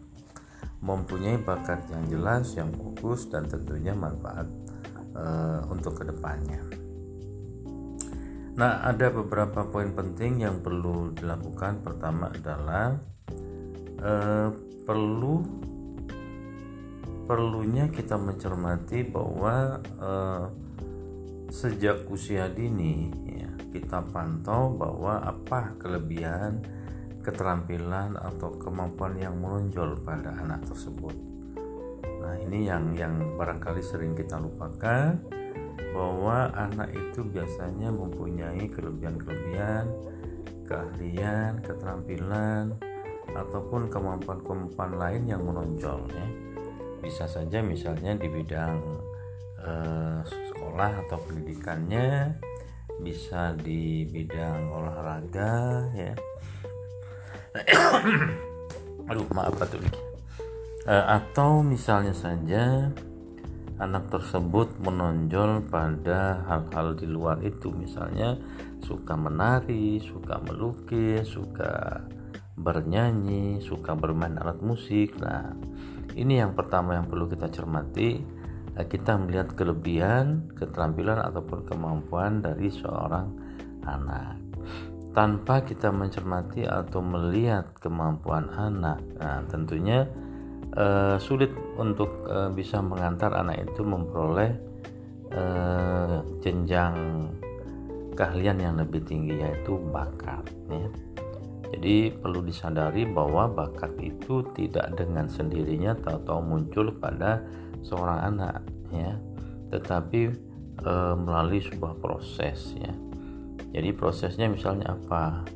Mempunyai 0.81 1.37
bakat 1.45 1.85
yang 1.93 2.09
jelas 2.09 2.57
yang 2.57 2.73
fokus 2.73 3.29
dan 3.29 3.45
tentunya 3.45 3.93
manfaat 3.93 4.49
uh, 5.13 5.61
untuk 5.69 6.01
ke 6.01 6.09
depannya 6.09 6.80
Nah, 8.51 8.83
ada 8.83 9.07
beberapa 9.07 9.63
poin 9.63 9.95
penting 9.95 10.43
yang 10.43 10.59
perlu 10.59 11.15
dilakukan. 11.15 11.79
Pertama 11.79 12.27
adalah 12.27 12.99
eh, 14.03 14.49
perlu 14.83 15.35
perlunya 17.23 17.87
kita 17.87 18.19
mencermati 18.19 19.07
bahwa 19.07 19.79
eh, 19.79 20.45
sejak 21.47 22.07
usia 22.11 22.51
dini 22.51 23.07
ya, 23.23 23.51
kita 23.71 24.03
pantau 24.11 24.75
bahwa 24.75 25.23
apa 25.23 25.79
kelebihan, 25.79 26.59
keterampilan 27.23 28.19
atau 28.19 28.51
kemampuan 28.59 29.15
yang 29.15 29.39
menonjol 29.39 29.95
pada 30.03 30.35
anak 30.35 30.67
tersebut. 30.67 31.15
Nah, 32.03 32.35
ini 32.47 32.67
yang 32.67 32.91
yang 32.99 33.39
barangkali 33.39 33.79
sering 33.79 34.11
kita 34.11 34.35
lupakan 34.35 35.40
bahwa 35.91 36.49
anak 36.55 36.91
itu 36.95 37.21
biasanya 37.27 37.91
mempunyai 37.91 38.67
kelebihan-kelebihan, 38.71 39.85
keahlian, 40.65 41.59
keterampilan, 41.63 42.79
ataupun 43.35 43.87
kemampuan-kemampuan 43.87 44.91
lain 44.99 45.23
yang 45.27 45.43
menonjol 45.43 46.07
ya. 46.11 46.27
Bisa 47.01 47.25
saja 47.25 47.59
misalnya 47.63 48.15
di 48.15 48.27
bidang 48.29 48.77
eh, 49.61 50.19
sekolah 50.23 50.91
atau 51.07 51.17
pendidikannya, 51.27 52.37
bisa 53.01 53.55
di 53.57 54.05
bidang 54.05 54.69
olahraga 54.69 55.89
ya. 55.95 56.13
Aduh, 59.11 59.27
maaf 59.35 59.59
nih. 59.59 59.95
Eh, 60.81 61.05
atau 61.05 61.61
misalnya 61.61 62.15
saja 62.15 62.89
anak 63.81 64.13
tersebut 64.13 64.77
menonjol 64.85 65.65
pada 65.65 66.45
hal-hal 66.45 66.93
di 66.93 67.09
luar 67.09 67.41
itu 67.41 67.73
misalnya 67.73 68.37
suka 68.85 69.17
menari, 69.17 69.97
suka 69.97 70.37
melukis, 70.37 71.25
suka 71.25 72.05
bernyanyi, 72.53 73.57
suka 73.65 73.97
bermain 73.97 74.37
alat 74.37 74.61
musik. 74.61 75.17
Nah, 75.17 75.57
ini 76.13 76.37
yang 76.37 76.53
pertama 76.53 76.93
yang 76.93 77.09
perlu 77.09 77.25
kita 77.25 77.49
cermati. 77.49 78.21
Eh, 78.77 78.87
kita 78.87 79.19
melihat 79.19 79.51
kelebihan, 79.57 80.53
keterampilan 80.55 81.19
ataupun 81.19 81.67
kemampuan 81.67 82.39
dari 82.39 82.71
seorang 82.71 83.27
anak. 83.83 84.37
Tanpa 85.11 85.59
kita 85.67 85.91
mencermati 85.91 86.63
atau 86.63 87.03
melihat 87.03 87.75
kemampuan 87.83 88.47
anak, 88.47 89.03
nah 89.19 89.43
tentunya 89.51 90.07
uh, 90.75 91.17
sulit 91.19 91.51
untuk 91.75 92.27
uh, 92.27 92.51
bisa 92.51 92.79
mengantar 92.79 93.35
anak 93.35 93.67
itu 93.67 93.81
memperoleh 93.83 94.51
uh, 95.35 96.23
jenjang 96.43 97.27
keahlian 98.15 98.59
yang 98.59 98.75
lebih 98.77 99.01
tinggi 99.07 99.39
yaitu 99.39 99.79
bakat 99.89 100.43
ya. 100.67 100.87
Jadi 101.71 102.11
perlu 102.11 102.43
disadari 102.43 103.07
bahwa 103.07 103.47
bakat 103.47 103.95
itu 104.03 104.43
tidak 104.51 104.91
dengan 104.99 105.31
sendirinya 105.31 105.95
tahu-tahu 105.95 106.43
muncul 106.43 106.91
pada 106.99 107.39
seorang 107.79 108.19
anak 108.27 108.59
ya, 108.91 109.15
tetapi 109.71 110.35
e, 110.83 110.93
melalui 111.15 111.63
sebuah 111.63 111.95
proses 112.03 112.75
ya. 112.75 112.91
Jadi 113.71 113.89
prosesnya 113.95 114.51
misalnya 114.51 114.99
apa? 114.99 115.47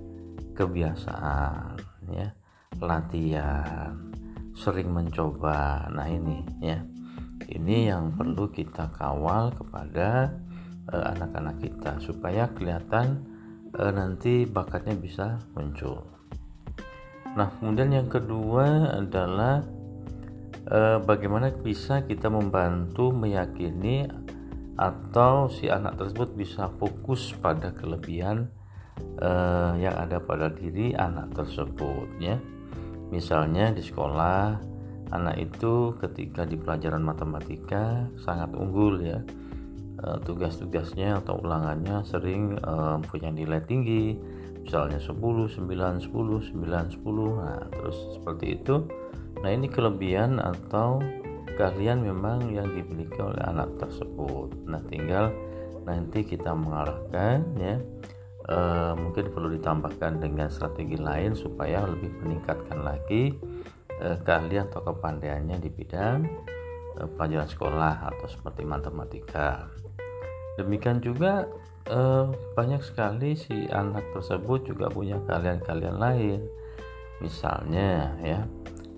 Kebiasaan 0.56 1.76
ya, 2.16 2.32
latihan, 2.80 3.92
sering 4.56 4.90
mencoba. 4.90 5.92
Nah, 5.92 6.08
ini 6.08 6.42
ya. 6.64 6.80
Ini 7.46 7.92
yang 7.92 8.16
perlu 8.16 8.50
kita 8.50 8.90
kawal 8.96 9.54
kepada 9.54 10.34
eh, 10.90 11.06
anak-anak 11.14 11.56
uh, 11.60 11.62
kita 11.62 11.92
supaya 12.00 12.50
kelihatan 12.56 13.22
uh, 13.76 13.92
nanti 13.92 14.48
bakatnya 14.48 14.96
bisa 14.96 15.38
muncul. 15.54 16.10
Nah, 17.36 17.52
kemudian 17.60 17.92
yang 17.92 18.08
kedua 18.08 18.98
adalah 18.98 19.62
uh, 20.72 20.98
bagaimana 21.04 21.52
bisa 21.52 22.08
kita 22.08 22.32
membantu 22.32 23.12
meyakini 23.12 24.08
atau 24.76 25.52
si 25.52 25.68
anak 25.68 26.00
tersebut 26.00 26.36
bisa 26.36 26.72
fokus 26.80 27.36
pada 27.36 27.76
kelebihan 27.76 28.48
uh, 29.20 29.76
yang 29.80 29.96
ada 29.96 30.20
pada 30.20 30.52
diri 30.52 30.92
anak 30.96 31.32
tersebut 31.32 32.12
ya 32.20 32.36
Misalnya 33.14 33.70
di 33.74 33.82
sekolah, 33.86 34.58
anak 35.14 35.36
itu 35.38 35.94
ketika 36.02 36.44
di 36.44 36.58
pelajaran 36.58 37.02
matematika 37.02 38.10
sangat 38.22 38.54
unggul 38.58 39.02
ya. 39.02 39.20
E, 39.96 40.08
tugas-tugasnya 40.26 41.24
atau 41.24 41.40
ulangannya 41.40 42.04
sering 42.04 42.58
e, 42.58 42.74
punya 43.06 43.30
nilai 43.32 43.62
tinggi, 43.64 44.18
misalnya 44.66 44.98
10, 44.98 45.14
9, 45.14 45.56
10, 45.56 46.10
9, 46.10 46.98
10. 47.00 47.42
Nah, 47.42 47.62
terus 47.70 47.98
seperti 48.18 48.60
itu. 48.60 48.76
Nah, 49.40 49.50
ini 49.54 49.70
kelebihan 49.70 50.42
atau 50.42 51.00
keahlian 51.56 52.04
memang 52.04 52.52
yang 52.52 52.68
dimiliki 52.74 53.22
oleh 53.22 53.40
anak 53.46 53.78
tersebut. 53.80 54.52
Nah, 54.68 54.82
tinggal 54.90 55.32
nanti 55.86 56.26
kita 56.26 56.52
mengarahkan 56.52 57.46
ya 57.62 57.78
uh, 58.50 58.94
mungkin 58.98 59.30
perlu 59.34 59.54
ditambahkan 59.58 60.22
dengan 60.22 60.48
strategi 60.50 60.98
lain 60.98 61.34
supaya 61.34 61.86
lebih 61.86 62.14
meningkatkan 62.22 62.82
lagi 62.82 63.34
uh, 64.02 64.18
keahlian 64.22 64.70
atau 64.70 64.86
kepandaiannya 64.94 65.58
di 65.62 65.70
bidang 65.70 66.26
uh, 67.02 67.08
pelajaran 67.18 67.50
sekolah 67.50 67.96
atau 68.14 68.28
seperti 68.30 68.64
matematika. 68.66 69.70
Demikian 70.56 71.04
juga 71.04 71.50
uh, 71.92 72.32
banyak 72.56 72.80
sekali 72.80 73.36
si 73.36 73.68
anak 73.68 74.08
tersebut 74.16 74.72
juga 74.72 74.88
punya 74.88 75.20
keahlian-keahlian 75.28 75.98
lain. 76.00 76.40
Misalnya 77.20 78.16
ya, 78.24 78.44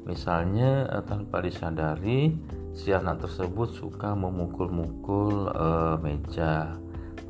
misalnya 0.06 0.86
uh, 0.90 1.04
tanpa 1.06 1.42
disadari 1.42 2.38
si 2.78 2.94
anak 2.94 3.26
tersebut 3.26 3.74
suka 3.74 4.14
memukul-mukul 4.14 5.50
uh, 5.50 5.98
meja 5.98 6.78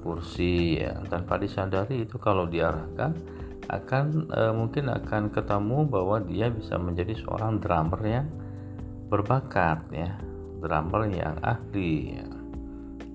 kursi 0.07 0.79
ya. 0.79 0.95
Tanpa 1.11 1.35
disadari 1.35 2.07
itu 2.07 2.15
kalau 2.15 2.47
diarahkan 2.47 3.11
akan 3.67 4.31
e, 4.31 4.41
mungkin 4.55 4.87
akan 4.87 5.27
ketemu 5.27 5.83
bahwa 5.91 6.23
dia 6.23 6.47
bisa 6.47 6.79
menjadi 6.79 7.19
seorang 7.19 7.59
drummer 7.59 7.99
yang 8.07 8.27
berbakat 9.11 9.83
ya. 9.91 10.15
Drummer 10.63 11.11
yang 11.11 11.35
ahli 11.43 12.23
ya. 12.23 12.27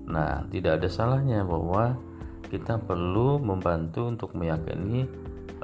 nah 0.03 0.43
tidak 0.51 0.83
ada 0.83 0.89
salahnya 0.91 1.47
bahwa 1.47 1.95
kita 2.51 2.75
perlu 2.75 3.39
membantu 3.39 4.05
untuk 4.05 4.37
meyakini 4.37 5.09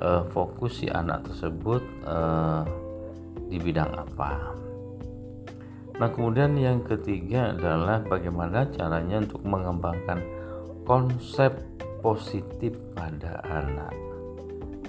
e, 0.01 0.10
fokus 0.34 0.82
si 0.82 0.89
anak 0.89 1.30
tersebut 1.30 1.86
e, 2.08 2.18
di 3.54 3.62
bidang 3.62 3.93
apa. 3.93 4.58
Nah 5.99 6.10
kemudian 6.16 6.56
yang 6.56 6.80
ketiga 6.88 7.51
adalah 7.51 7.99
bagaimana 7.99 8.72
caranya 8.72 9.20
untuk 9.20 9.43
mengembangkan 9.43 10.39
konsep 10.90 11.54
positif 12.02 12.74
pada 12.98 13.46
anak. 13.46 13.94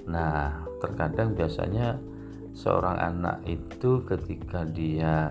Nah, 0.09 0.65
terkadang 0.81 1.37
biasanya 1.37 2.01
seorang 2.57 2.97
anak 2.97 3.45
itu 3.45 4.01
ketika 4.09 4.65
dia 4.65 5.29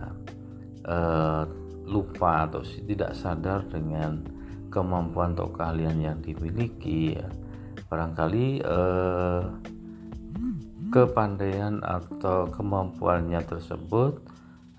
uh, 0.85 1.49
lupa 1.89 2.45
atau 2.45 2.61
tidak 2.85 3.17
sadar 3.17 3.65
dengan 3.65 4.21
kemampuan 4.69 5.33
atau 5.33 5.49
keahlian 5.49 6.05
yang 6.05 6.21
dimiliki, 6.21 7.17
ya, 7.17 7.25
barangkali 7.89 8.61
uh, 8.61 9.49
kepandaian 10.93 11.81
atau 11.81 12.45
kemampuannya 12.45 13.41
tersebut 13.41 14.21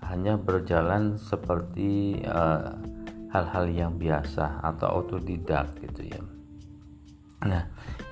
hanya 0.03 0.35
berjalan 0.35 1.15
seperti 1.15 2.19
eh, 2.19 2.67
hal-hal 3.31 3.65
yang 3.71 3.95
biasa 3.95 4.59
atau 4.59 5.01
autodidak 5.01 5.71
gitu 5.79 6.11
ya. 6.11 6.21
Nah, 7.47 7.63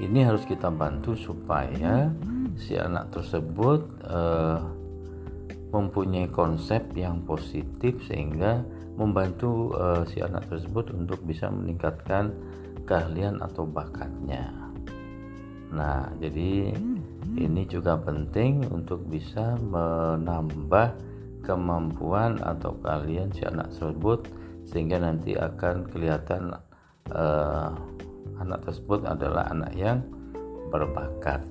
ini 0.02 0.26
harus 0.26 0.42
kita 0.48 0.74
bantu 0.74 1.14
supaya 1.14 2.10
si 2.58 2.74
anak 2.80 3.14
tersebut 3.14 3.86
uh, 4.10 4.58
mempunyai 5.70 6.26
konsep 6.34 6.82
yang 6.98 7.22
positif 7.30 8.02
sehingga 8.10 8.66
membantu 8.98 9.78
uh, 9.78 10.02
si 10.10 10.20
anak 10.20 10.50
tersebut 10.50 10.92
untuk 10.98 11.22
bisa 11.22 11.46
meningkatkan 11.48 12.34
keahlian 12.90 13.38
atau 13.38 13.70
bakatnya. 13.70 14.50
Nah, 15.70 16.10
jadi 16.18 16.74
ini 17.38 17.62
juga 17.70 18.02
penting 18.02 18.66
untuk 18.74 19.06
bisa 19.06 19.54
menambah 19.62 20.98
kemampuan 21.46 22.42
atau 22.42 22.74
keahlian 22.82 23.30
si 23.30 23.46
anak 23.46 23.70
tersebut 23.78 24.26
sehingga 24.70 25.02
nanti 25.02 25.34
akan 25.34 25.90
kelihatan 25.90 26.54
uh, 27.10 27.74
anak 28.38 28.60
tersebut 28.70 29.04
adalah 29.10 29.50
anak 29.50 29.74
yang 29.74 30.06
berbakat. 30.70 31.42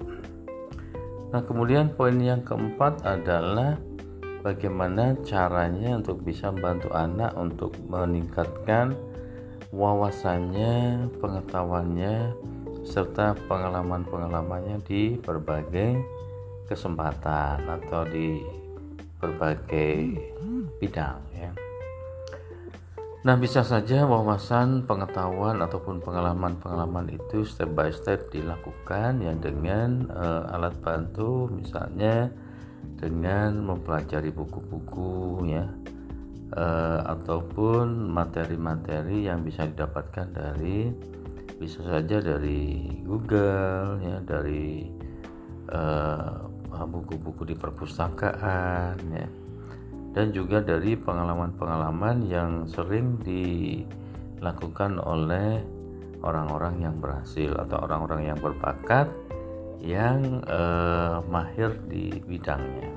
Nah, 1.28 1.44
kemudian 1.44 1.92
poin 1.92 2.16
yang 2.16 2.40
keempat 2.40 3.04
adalah 3.04 3.76
bagaimana 4.40 5.18
caranya 5.26 5.98
untuk 5.98 6.24
bisa 6.24 6.48
membantu 6.48 6.88
anak 6.94 7.36
untuk 7.36 7.76
meningkatkan 7.90 8.96
wawasannya, 9.68 11.04
pengetahuannya, 11.20 12.32
serta 12.88 13.36
pengalaman-pengalamannya 13.44 14.80
di 14.88 15.20
berbagai 15.20 16.00
kesempatan 16.64 17.68
atau 17.68 18.08
di 18.08 18.40
berbagai 19.20 20.16
bidang 20.80 21.20
ya. 21.36 21.67
Nah, 23.18 23.34
bisa 23.34 23.66
saja 23.66 24.06
wawasan, 24.06 24.86
pengetahuan 24.86 25.58
ataupun 25.58 25.98
pengalaman-pengalaman 25.98 27.18
itu 27.18 27.42
step 27.42 27.74
by 27.74 27.90
step 27.90 28.30
dilakukan 28.30 29.18
ya 29.18 29.34
dengan 29.34 30.06
uh, 30.14 30.54
alat 30.54 30.78
bantu 30.78 31.50
misalnya 31.50 32.30
dengan 32.94 33.58
mempelajari 33.58 34.30
buku-buku 34.30 35.50
ya 35.50 35.66
uh, 36.54 37.02
ataupun 37.10 38.06
materi-materi 38.06 39.26
yang 39.26 39.42
bisa 39.42 39.66
didapatkan 39.66 40.30
dari 40.30 40.94
bisa 41.58 41.82
saja 41.82 42.22
dari 42.22 42.86
Google 43.02 43.98
ya 43.98 44.22
dari 44.22 44.86
eh, 45.66 46.30
buku-buku 46.70 47.42
uh, 47.42 47.48
di 47.50 47.54
perpustakaan 47.58 48.94
ya 49.10 49.26
dan 50.12 50.32
juga 50.32 50.64
dari 50.64 50.96
pengalaman-pengalaman 50.96 52.26
yang 52.26 52.64
sering 52.68 53.20
dilakukan 53.22 54.98
oleh 55.02 55.60
orang-orang 56.22 56.82
yang 56.82 56.96
berhasil 56.98 57.54
atau 57.54 57.78
orang-orang 57.86 58.34
yang 58.34 58.38
berbakat 58.40 59.08
yang 59.78 60.42
eh, 60.42 61.16
mahir 61.30 61.78
di 61.86 62.18
bidangnya. 62.18 62.90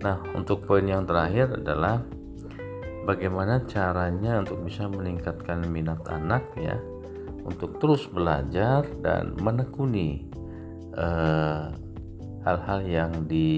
Nah, 0.00 0.16
untuk 0.36 0.64
poin 0.64 0.84
yang 0.84 1.04
terakhir 1.04 1.60
adalah 1.60 2.04
bagaimana 3.04 3.64
caranya 3.64 4.40
untuk 4.40 4.60
bisa 4.64 4.88
meningkatkan 4.88 5.64
minat 5.68 6.04
anak 6.08 6.44
ya 6.56 6.76
untuk 7.44 7.80
terus 7.80 8.04
belajar 8.08 8.84
dan 9.00 9.36
menekuni 9.40 10.28
eh, 10.96 11.64
hal-hal 12.44 12.80
eh, 12.84 12.90
yang 12.92 13.12
di 13.24 13.48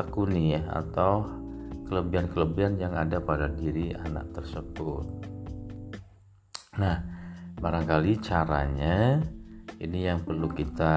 tekuni 0.00 0.56
ya 0.56 0.64
atau 0.72 1.28
kelebihan-kelebihan 1.92 2.80
yang 2.80 2.96
ada 2.96 3.20
pada 3.20 3.52
diri 3.52 3.92
anak 3.92 4.32
tersebut. 4.32 5.04
Nah, 6.80 6.96
barangkali 7.60 8.16
caranya 8.24 9.20
ini 9.76 10.08
yang 10.08 10.24
perlu 10.24 10.48
kita 10.48 10.96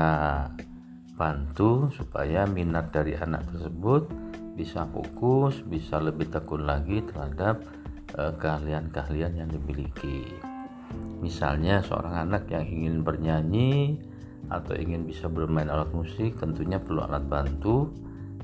bantu 1.20 1.92
supaya 1.92 2.48
minat 2.48 2.96
dari 2.96 3.20
anak 3.20 3.52
tersebut 3.52 4.08
bisa 4.54 4.86
fokus, 4.88 5.60
bisa 5.66 6.00
lebih 6.00 6.30
tekun 6.32 6.64
lagi 6.64 7.04
terhadap 7.04 7.66
eh, 8.16 8.34
keahlian-keahlian 8.40 9.44
yang 9.44 9.50
dimiliki. 9.50 10.30
Misalnya 11.20 11.82
seorang 11.82 12.30
anak 12.30 12.48
yang 12.54 12.70
ingin 12.70 13.02
bernyanyi 13.02 13.98
atau 14.52 14.78
ingin 14.78 15.08
bisa 15.08 15.26
bermain 15.32 15.72
alat 15.72 15.90
musik 15.96 16.38
tentunya 16.38 16.78
perlu 16.78 17.02
alat 17.02 17.26
bantu 17.26 17.90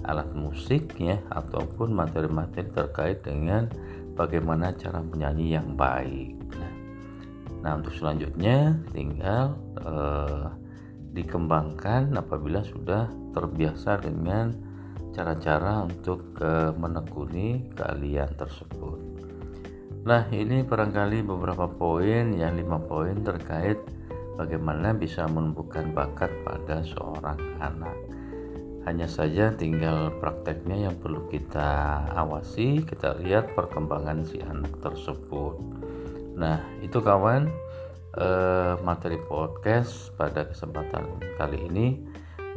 alat 0.07 0.31
musik 0.31 0.95
ya 0.95 1.19
ataupun 1.33 1.91
materi-materi 1.91 2.71
terkait 2.71 3.19
dengan 3.23 3.67
bagaimana 4.15 4.71
cara 4.75 5.03
menyanyi 5.03 5.55
yang 5.55 5.75
baik. 5.75 6.35
Nah, 6.55 6.73
nah 7.63 7.71
untuk 7.79 7.95
selanjutnya 7.95 8.79
tinggal 8.95 9.59
eh, 9.79 10.47
dikembangkan 11.11 12.15
apabila 12.15 12.63
sudah 12.63 13.11
terbiasa 13.35 13.99
dengan 13.99 14.55
cara-cara 15.11 15.83
untuk 15.83 16.35
eh, 16.39 16.71
menekuni 16.75 17.71
keahlian 17.75 18.31
tersebut. 18.39 18.99
Nah 20.07 20.31
ini 20.31 20.63
barangkali 20.63 21.27
beberapa 21.27 21.67
poin 21.67 22.31
yang 22.31 22.55
lima 22.55 22.79
poin 22.79 23.19
terkait 23.19 23.75
bagaimana 24.39 24.95
bisa 24.95 25.27
menumbuhkan 25.27 25.91
bakat 25.91 26.31
pada 26.47 26.79
seorang 26.87 27.35
anak 27.59 28.18
hanya 28.89 29.05
saja 29.05 29.53
tinggal 29.53 30.09
prakteknya 30.17 30.89
yang 30.89 30.95
perlu 30.97 31.29
kita 31.29 32.09
awasi 32.17 32.81
kita 32.81 33.21
lihat 33.21 33.53
perkembangan 33.53 34.25
si 34.25 34.41
anak 34.41 34.73
tersebut 34.81 35.61
nah 36.33 36.57
itu 36.81 36.97
kawan 36.97 37.53
eh, 38.17 38.73
materi 38.81 39.21
podcast 39.29 40.09
pada 40.17 40.49
kesempatan 40.49 41.21
kali 41.37 41.69
ini 41.69 41.87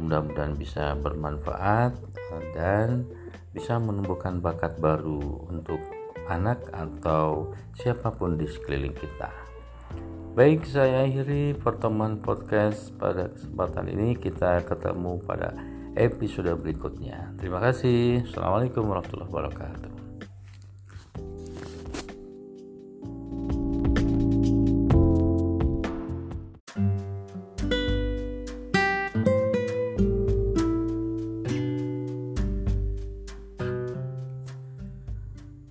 mudah-mudahan 0.01 0.57
bisa 0.57 0.97
bermanfaat 0.97 2.01
dan 2.57 3.05
bisa 3.53 3.77
menumbuhkan 3.77 4.41
bakat 4.41 4.73
baru 4.81 5.45
untuk 5.53 5.77
anak 6.25 6.65
atau 6.73 7.53
siapa 7.77 8.09
pun 8.09 8.39
di 8.39 8.49
sekeliling 8.49 8.95
kita. 8.95 9.29
Baik, 10.33 10.65
saya 10.65 11.05
akhiri 11.05 11.53
pertemuan 11.53 12.17
podcast 12.17 12.89
pada 12.97 13.29
kesempatan 13.29 13.85
ini. 13.93 14.17
Kita 14.17 14.65
ketemu 14.65 15.21
pada 15.21 15.53
episode 15.95 16.49
berikutnya. 16.57 17.33
Terima 17.37 17.61
kasih. 17.61 18.25
Assalamualaikum 18.25 18.85
warahmatullahi 18.85 19.29
wabarakatuh. 19.29 19.91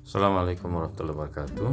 Assalamualaikum 0.03 0.69
warahmatullahi 0.77 1.17
wabarakatuh. 1.17 1.73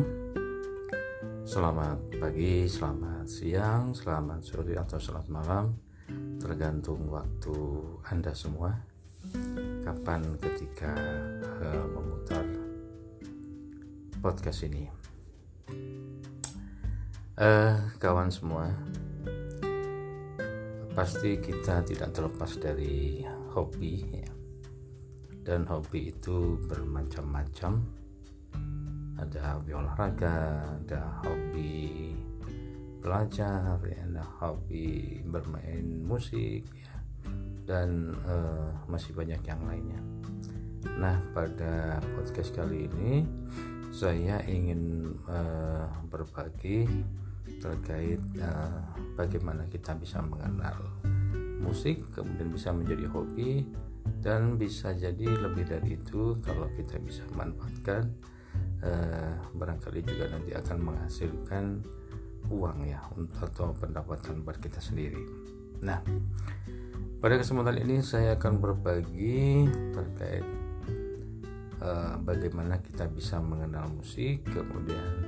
Selamat 1.43 1.99
pagi, 2.23 2.69
selamat 2.71 3.25
siang, 3.27 3.91
selamat 3.91 4.39
sore 4.45 4.77
atau 4.79 4.95
selamat 4.95 5.27
malam 5.27 5.88
tergantung 6.39 7.11
waktu 7.11 7.55
Anda 8.07 8.31
semua 8.31 8.73
kapan 9.83 10.23
ketika 10.39 10.93
uh, 11.61 11.85
memutar 11.91 12.45
podcast 14.19 14.67
ini. 14.67 14.87
Uh, 17.39 17.79
kawan 18.03 18.27
semua, 18.27 18.67
pasti 20.91 21.39
kita 21.39 21.87
tidak 21.87 22.11
terlepas 22.11 22.59
dari 22.59 23.23
hobi 23.55 24.03
ya. 24.11 24.31
dan 25.47 25.63
hobi 25.65 26.11
itu 26.11 26.59
bermacam-macam. 26.67 27.79
Ada 29.19 29.59
hobi 29.59 29.71
olahraga, 29.71 30.67
ada 30.83 31.23
hobi 31.23 32.11
belajar 32.99 33.79
ya 33.87 34.03
nah, 34.11 34.27
hobi 34.43 35.23
bermain 35.23 36.03
musik 36.03 36.67
ya 36.75 36.99
dan 37.69 38.17
uh, 38.25 38.73
masih 38.89 39.13
banyak 39.13 39.45
yang 39.45 39.61
lainnya. 39.69 40.01
Nah 40.97 41.21
pada 41.37 42.01
podcast 42.17 42.49
kali 42.57 42.89
ini 42.89 43.21
saya 43.93 44.41
ingin 44.49 45.13
uh, 45.29 45.85
berbagi 46.09 46.89
terkait 47.61 48.21
uh, 48.41 48.81
bagaimana 49.13 49.69
kita 49.69 49.93
bisa 49.97 50.21
mengenal 50.21 50.77
musik 51.61 52.01
kemudian 52.15 52.49
bisa 52.49 52.73
menjadi 52.73 53.05
hobi 53.11 53.67
dan 54.23 54.57
bisa 54.57 54.95
jadi 54.95 55.27
lebih 55.27 55.69
dari 55.69 55.99
itu 55.99 56.37
kalau 56.41 56.65
kita 56.73 56.97
bisa 57.03 57.21
manfaatkan 57.35 58.09
uh, 58.81 59.35
barangkali 59.53 60.01
juga 60.05 60.31
nanti 60.31 60.55
akan 60.55 60.77
menghasilkan 60.81 61.65
uang 62.49 62.85
ya 62.85 62.99
atau 63.41 63.71
pendapatan 63.77 64.41
buat 64.41 64.57
kita 64.57 64.81
sendiri. 64.81 65.21
Nah, 65.85 66.03
pada 67.23 67.39
kesempatan 67.39 67.79
ini 67.85 68.03
saya 68.03 68.35
akan 68.35 68.53
berbagi 68.59 69.67
terkait 69.95 70.45
uh, 71.79 72.19
bagaimana 72.19 72.79
kita 72.83 73.07
bisa 73.07 73.39
mengenal 73.39 73.87
musik, 73.91 74.43
kemudian 74.49 75.23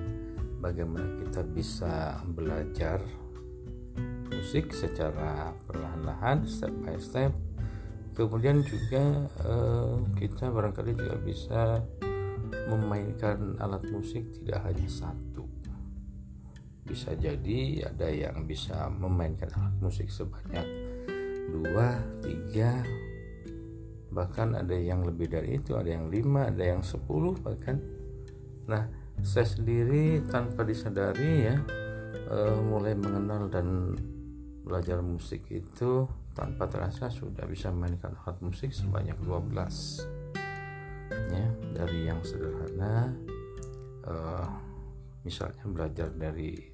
bagaimana 0.59 1.07
kita 1.23 1.41
bisa 1.47 2.19
belajar 2.27 2.99
musik 4.31 4.71
secara 4.71 5.51
perlahan-lahan, 5.67 6.47
step 6.47 6.71
by 6.83 6.95
step. 6.99 7.31
Kemudian 8.11 8.59
juga 8.67 9.31
uh, 9.47 10.03
kita 10.19 10.51
barangkali 10.51 10.91
juga 10.99 11.15
bisa 11.15 11.61
memainkan 12.67 13.55
alat 13.59 13.83
musik 13.87 14.27
tidak 14.35 14.59
hanya 14.67 14.87
satu. 14.91 15.30
Bisa 16.91 17.15
jadi 17.15 17.87
ada 17.87 18.11
yang 18.11 18.43
bisa 18.43 18.91
memainkan 18.91 19.47
alat 19.55 19.75
musik 19.79 20.11
sebanyak 20.11 20.67
dua 21.55 22.03
tiga 22.19 22.83
bahkan 24.11 24.59
ada 24.59 24.75
yang 24.75 25.07
lebih 25.07 25.31
dari 25.31 25.55
itu 25.55 25.79
ada 25.79 25.87
yang 25.87 26.11
lima 26.11 26.51
ada 26.51 26.75
yang 26.75 26.83
sepuluh 26.83 27.31
bahkan. 27.39 27.79
Nah 28.67 28.91
saya 29.23 29.47
sendiri 29.47 30.19
tanpa 30.27 30.67
disadari 30.67 31.47
ya 31.47 31.55
uh, 32.27 32.59
mulai 32.59 32.91
mengenal 32.91 33.47
dan 33.47 33.95
belajar 34.67 34.99
musik 34.99 35.47
itu 35.47 36.07
tanpa 36.31 36.67
terasa 36.67 37.11
sudah 37.11 37.43
bisa 37.47 37.71
mainkan 37.71 38.15
alat 38.23 38.39
musik 38.39 38.71
sebanyak 38.71 39.19
12 39.19 39.51
ya 41.11 41.47
dari 41.75 42.07
yang 42.07 42.23
sederhana 42.23 43.11
uh, 44.07 44.47
misalnya 45.27 45.67
belajar 45.67 46.07
dari 46.15 46.70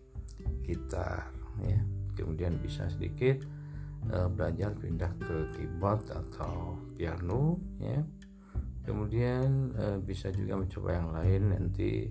gitar 0.65 1.29
ya 1.63 1.79
kemudian 2.17 2.57
bisa 2.61 2.89
sedikit 2.89 3.41
uh, 4.11 4.29
belajar 4.29 4.73
pindah 4.77 5.11
ke 5.21 5.35
keyboard 5.57 6.05
atau 6.09 6.77
piano 6.97 7.57
ya 7.77 8.01
kemudian 8.87 9.75
uh, 9.75 9.97
bisa 10.01 10.31
juga 10.31 10.57
mencoba 10.59 10.89
yang 10.95 11.09
lain 11.13 11.41
nanti 11.53 12.07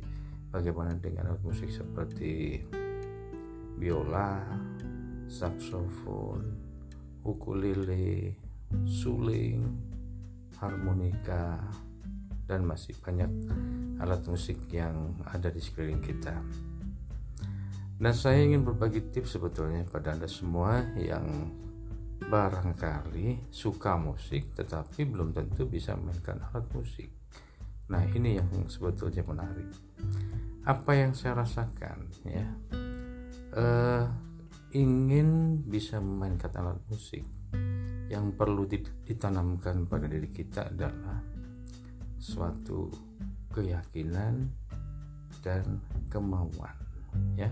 bagaimana 0.50 0.94
dengan 0.96 1.34
alat 1.34 1.42
musik 1.42 1.68
seperti 1.72 2.62
biola 3.76 4.40
saksofon 5.26 6.42
ukulele 7.26 8.38
suling 8.86 9.66
harmonika 10.56 11.60
dan 12.46 12.62
masih 12.62 12.94
banyak 13.02 13.28
alat 13.98 14.22
musik 14.30 14.56
yang 14.70 15.18
ada 15.26 15.50
di 15.50 15.58
sekeliling 15.58 16.00
kita. 16.00 16.34
Dan 17.96 18.12
saya 18.12 18.44
ingin 18.44 18.60
berbagi 18.60 19.08
tips 19.08 19.40
sebetulnya 19.40 19.88
pada 19.88 20.12
Anda 20.12 20.28
semua 20.28 20.84
yang 21.00 21.24
barangkali 22.16 23.52
suka 23.52 23.96
musik 23.96 24.52
tetapi 24.56 25.08
belum 25.08 25.32
tentu 25.32 25.64
bisa 25.64 25.96
memainkan 25.96 26.40
alat 26.40 26.68
musik. 26.76 27.08
Nah, 27.86 28.02
ini 28.12 28.36
yang 28.36 28.50
sebetulnya 28.66 29.22
menarik. 29.22 29.70
Apa 30.66 30.92
yang 30.98 31.14
saya 31.14 31.38
rasakan 31.38 32.10
ya, 32.26 32.46
uh, 33.54 34.04
ingin 34.74 35.62
bisa 35.62 36.02
memainkan 36.02 36.50
alat 36.58 36.82
musik, 36.90 37.22
yang 38.10 38.34
perlu 38.34 38.66
ditanamkan 39.06 39.86
pada 39.86 40.10
diri 40.10 40.30
kita 40.30 40.74
adalah 40.74 41.22
suatu 42.18 42.90
keyakinan 43.54 44.50
dan 45.42 45.78
kemauan, 46.10 46.74
ya. 47.36 47.50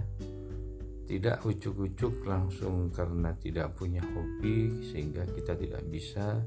Tidak 1.04 1.44
ucuk-ucuk 1.44 2.24
langsung 2.24 2.88
karena 2.88 3.36
tidak 3.36 3.76
punya 3.76 4.00
hobi 4.00 4.72
sehingga 4.88 5.28
kita 5.28 5.52
tidak 5.52 5.84
bisa 5.92 6.40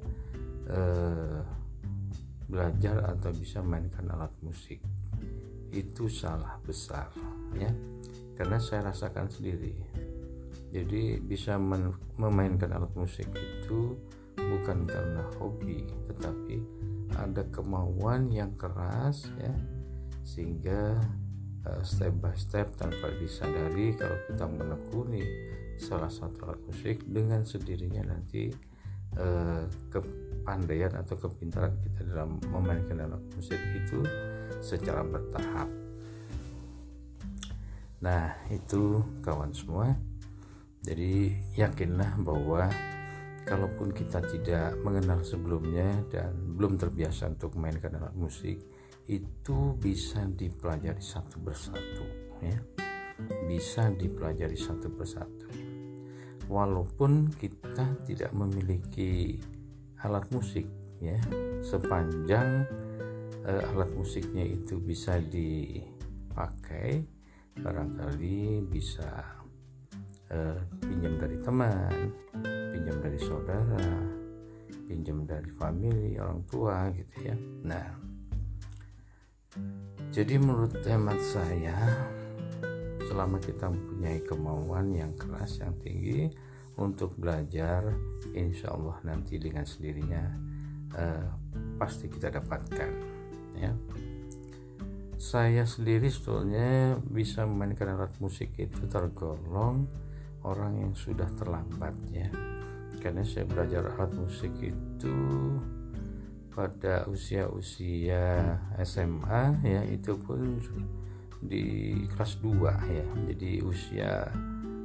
uh, 0.65 1.41
belajar 2.49 3.13
atau 3.13 3.29
bisa 3.37 3.61
mainkan 3.61 4.09
alat 4.09 4.33
musik. 4.41 4.81
Itu 5.69 6.09
salah 6.09 6.57
besar 6.65 7.13
ya. 7.53 7.69
Karena 8.33 8.57
saya 8.57 8.89
rasakan 8.89 9.29
sendiri. 9.29 9.77
Jadi 10.73 11.21
bisa 11.21 11.55
memainkan 12.17 12.73
alat 12.73 12.91
musik 12.97 13.29
itu 13.33 13.93
bukan 14.35 14.83
karena 14.89 15.23
hobi 15.37 15.85
tetapi 16.11 16.55
ada 17.13 17.45
kemauan 17.53 18.33
yang 18.33 18.51
keras 18.57 19.29
ya. 19.37 19.53
Sehingga 20.27 20.97
Eh, 20.99 21.26
step 21.83 22.13
by 22.19 22.35
step 22.37 22.73
tanpa 22.75 23.11
disadari 23.17 23.95
kalau 23.95 24.17
kita 24.27 24.45
menekuni 24.45 25.23
salah 25.77 26.09
satu 26.09 26.49
alat 26.49 26.61
musik 26.65 27.05
dengan 27.05 27.45
sendirinya 27.45 28.13
nanti 28.13 28.49
eh, 29.17 29.63
kepandaian 29.93 30.93
atau 30.97 31.15
kepintaran 31.17 31.77
kita 31.85 32.01
dalam 32.09 32.41
memainkan 32.49 33.05
alat 33.05 33.23
musik 33.37 33.59
itu 33.77 34.01
secara 34.61 35.05
bertahap. 35.05 35.69
Nah, 37.97 38.29
itu 38.53 39.01
kawan 39.25 39.53
semua. 39.57 39.97
Jadi 40.85 41.33
yakinlah 41.57 42.21
bahwa 42.21 42.69
kalaupun 43.43 43.89
kita 43.91 44.21
tidak 44.27 44.77
mengenal 44.85 45.25
sebelumnya 45.25 46.05
dan 46.13 46.35
belum 46.55 46.77
terbiasa 46.77 47.33
untuk 47.33 47.57
memainkan 47.57 47.97
alat 47.97 48.13
musik, 48.13 48.61
itu 49.07 49.73
bisa 49.79 50.27
dipelajari 50.27 50.99
satu 50.99 51.39
persatu 51.39 52.05
ya. 52.43 52.59
Bisa 53.47 53.89
dipelajari 53.89 54.59
satu 54.59 54.91
persatu. 54.93 55.47
Walaupun 56.47 57.31
kita 57.33 58.05
tidak 58.07 58.31
memiliki 58.35 59.39
alat 60.03 60.27
musik 60.29 60.67
ya. 60.99 61.17
Sepanjang 61.63 62.67
uh, 63.47 63.71
alat 63.73 63.89
musiknya 63.95 64.43
itu 64.43 64.77
bisa 64.77 65.17
dipakai 65.23 67.07
barangkali 67.57 68.69
bisa 68.69 69.09
uh, 70.29 70.59
pinjam 70.77 71.17
dari 71.17 71.37
teman 71.41 72.13
pinjam 72.69 73.01
dari 73.01 73.17
saudara 73.17 73.89
pinjam 74.85 75.25
dari 75.25 75.49
family 75.57 76.21
orang 76.21 76.45
tua 76.45 76.93
gitu 76.93 77.15
ya. 77.25 77.35
Nah 77.65 78.06
jadi 80.11 80.39
menurut 80.41 80.81
hemat 80.87 81.21
saya 81.21 81.75
selama 83.07 83.37
kita 83.37 83.69
mempunyai 83.69 84.19
kemauan 84.25 84.91
yang 84.91 85.13
keras 85.13 85.61
yang 85.61 85.77
tinggi 85.79 86.27
untuk 86.77 87.13
belajar 87.17 87.85
insya 88.33 88.73
Allah 88.73 88.97
nanti 89.05 89.37
dengan 89.37 89.65
sendirinya 89.65 90.23
uh, 90.97 91.27
pasti 91.77 92.09
kita 92.09 92.33
dapatkan 92.33 92.91
ya. 93.57 93.71
Saya 95.17 95.65
sendiri 95.65 96.13
sebetulnya 96.13 97.01
bisa 97.01 97.41
memainkan 97.49 97.97
alat 97.97 98.13
musik 98.21 98.53
itu 98.57 98.85
tergolong 98.85 99.89
orang 100.45 100.77
yang 100.77 100.93
sudah 100.93 101.25
terlambat 101.37 101.97
ya. 102.13 102.29
Karena 103.01 103.25
saya 103.25 103.49
belajar 103.49 103.85
alat 103.97 104.13
musik 104.13 104.53
itu 104.61 105.17
pada 106.57 107.05
usia-usia 107.05 108.57
SMA 108.81 109.61
ya 109.61 109.85
itu 109.85 110.17
pun 110.17 110.57
di 111.45 111.93
kelas 112.17 112.41
2 112.41 112.65
ya. 112.97 113.05
Jadi 113.29 113.61
usia 113.61 114.25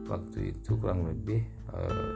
waktu 0.05 0.53
itu 0.53 0.77
kurang 0.77 1.09
lebih 1.09 1.41
uh, 1.73 2.12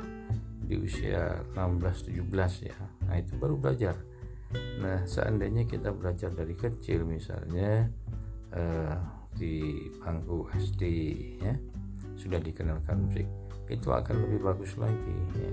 di 0.61 0.77
usia 0.77 1.41
16-17 1.57 2.69
ya. 2.69 2.77
Nah 3.09 3.17
itu 3.17 3.33
baru 3.41 3.57
belajar. 3.57 3.97
Nah 4.85 5.09
seandainya 5.09 5.65
kita 5.65 5.89
belajar 5.89 6.37
dari 6.37 6.53
kecil 6.53 7.09
misalnya 7.09 7.89
uh, 8.53 9.01
di 9.33 9.89
bangku 10.05 10.53
SD 10.53 10.83
ya 11.41 11.57
sudah 12.21 12.41
dikenalkan 12.41 13.09
musik 13.09 13.29
itu 13.73 13.89
akan 13.89 14.21
lebih 14.29 14.53
bagus 14.53 14.77
lagi 14.77 15.17
ya. 15.33 15.53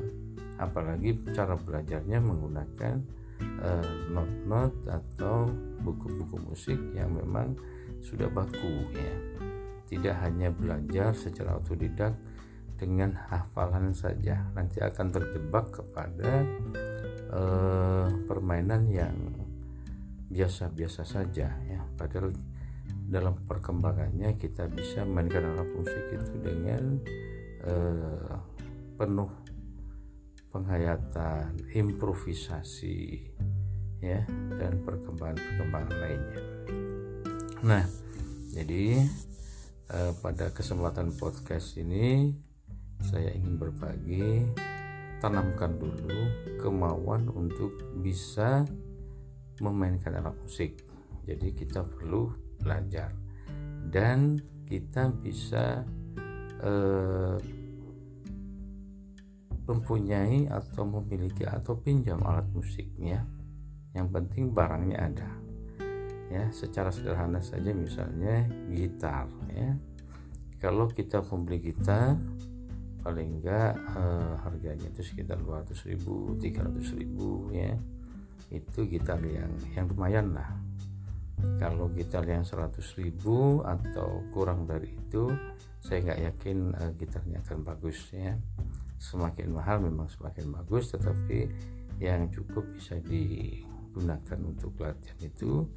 Apalagi 0.59 1.15
cara 1.31 1.55
belajarnya 1.55 2.19
menggunakan 2.19 3.22
uh, 3.61 3.87
not-not 4.11 4.73
atau 4.87 5.51
buku-buku 5.83 6.39
musik 6.47 6.79
yang 6.95 7.13
memang 7.13 7.55
sudah 8.03 8.27
baku 8.31 8.87
ya. 8.95 9.15
Tidak 9.87 10.15
hanya 10.25 10.49
belajar 10.49 11.13
secara 11.13 11.59
otodidak 11.59 12.17
dengan 12.79 13.15
hafalan 13.29 13.93
saja 13.93 14.49
nanti 14.57 14.81
akan 14.81 15.07
terjebak 15.13 15.71
kepada 15.71 16.43
uh, 17.31 18.09
permainan 18.25 18.89
yang 18.89 19.15
biasa-biasa 20.33 21.05
saja 21.05 21.53
ya. 21.63 21.79
Padahal 21.95 22.33
dalam 23.07 23.37
perkembangannya 23.45 24.35
kita 24.41 24.65
bisa 24.71 25.05
mainkan 25.05 25.45
alat 25.45 25.69
musik 25.77 26.03
itu 26.09 26.33
dengan 26.41 26.97
uh, 27.67 28.41
penuh 28.97 29.42
penghayatan, 30.53 31.57
improvisasi, 31.73 33.25
ya, 33.97 34.21
dan 34.61 34.85
perkembangan-perkembangan 34.85 35.95
lainnya. 35.97 36.41
Nah, 37.65 37.85
jadi 38.53 39.01
eh, 39.89 40.13
pada 40.21 40.53
kesempatan 40.53 41.17
podcast 41.17 41.73
ini 41.81 42.29
saya 43.01 43.33
ingin 43.33 43.57
berbagi 43.57 44.45
tanamkan 45.17 45.81
dulu 45.81 46.21
kemauan 46.61 47.33
untuk 47.33 47.73
bisa 48.05 48.61
memainkan 49.57 50.21
alat 50.21 50.37
musik. 50.37 50.85
Jadi 51.25 51.55
kita 51.55 51.81
perlu 51.81 52.29
belajar 52.61 53.09
dan 53.89 54.37
kita 54.69 55.09
bisa 55.17 55.81
eh, 56.61 57.62
mempunyai 59.63 60.51
atau 60.51 60.83
memiliki 60.83 61.47
atau 61.47 61.79
pinjam 61.79 62.19
alat 62.23 62.47
musiknya 62.51 63.23
yang 63.93 64.09
penting 64.09 64.51
barangnya 64.51 64.97
ada 64.99 65.29
ya. 66.33 66.49
Secara 66.49 66.89
sederhana 66.89 67.39
saja 67.39 67.69
misalnya 67.71 68.49
gitar 68.73 69.29
ya. 69.53 69.77
Kalau 70.57 70.89
kita 70.89 71.21
membeli 71.29 71.71
gitar 71.71 72.17
paling 73.03 73.39
enggak 73.39 73.75
eh, 73.77 74.33
harganya 74.41 74.87
itu 74.89 75.03
sekitar 75.03 75.37
200 75.43 75.75
ribu 75.93 76.33
300 76.41 76.99
ribu 76.99 77.53
ya. 77.53 77.77
Itu 78.49 78.89
gitar 78.89 79.21
yang 79.21 79.53
yang 79.77 79.85
lumayan 79.93 80.33
lah. 80.33 80.49
Kalau 81.59 81.91
gitar 81.91 82.23
yang 82.23 82.47
100 82.47 82.79
ribu 82.97 83.61
atau 83.67 84.23
kurang 84.31 84.63
dari 84.63 84.95
itu 84.95 85.27
saya 85.83 85.99
nggak 85.99 86.21
yakin 86.31 86.57
uh, 86.79 86.91
gitarnya 86.95 87.43
akan 87.43 87.59
bagus 87.67 88.07
ya 88.15 88.39
semakin 89.03 89.51
mahal 89.51 89.83
memang 89.83 90.07
semakin 90.07 90.47
bagus 90.55 90.95
tetapi 90.95 91.51
yang 91.99 92.31
cukup 92.31 92.63
bisa 92.71 92.95
digunakan 93.03 94.39
untuk 94.39 94.79
latihan 94.79 95.19
itu 95.19 95.67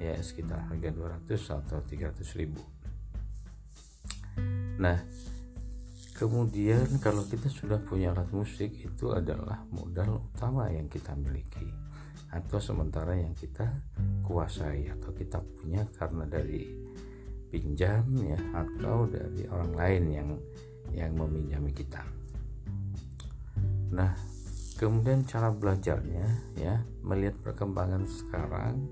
ya 0.00 0.16
sekitar 0.16 0.64
harga 0.64 0.88
200 1.28 1.60
atau 1.60 1.78
300 1.84 2.40
ribu. 2.40 2.64
Nah 4.80 4.96
kemudian 6.16 6.88
kalau 7.04 7.28
kita 7.28 7.52
sudah 7.52 7.76
punya 7.84 8.16
alat 8.16 8.32
musik 8.32 8.72
itu 8.72 9.12
adalah 9.12 9.60
modal 9.68 10.24
utama 10.32 10.72
yang 10.72 10.88
kita 10.88 11.12
miliki 11.16 11.68
atau 12.32 12.62
sementara 12.62 13.12
yang 13.12 13.36
kita 13.36 13.68
kuasai 14.24 14.88
atau 14.88 15.12
kita 15.12 15.42
punya 15.60 15.84
karena 15.98 16.24
dari 16.24 16.64
pinjam 17.50 18.06
ya 18.22 18.38
atau 18.54 19.04
dari 19.10 19.42
orang 19.50 19.72
lain 19.74 20.04
yang 20.08 20.28
yang 20.94 21.12
meminjami 21.18 21.74
kita 21.74 22.19
Nah, 23.90 24.14
kemudian 24.78 25.26
cara 25.26 25.50
belajarnya 25.50 26.54
ya, 26.56 26.82
melihat 27.02 27.36
perkembangan 27.42 28.06
sekarang 28.06 28.86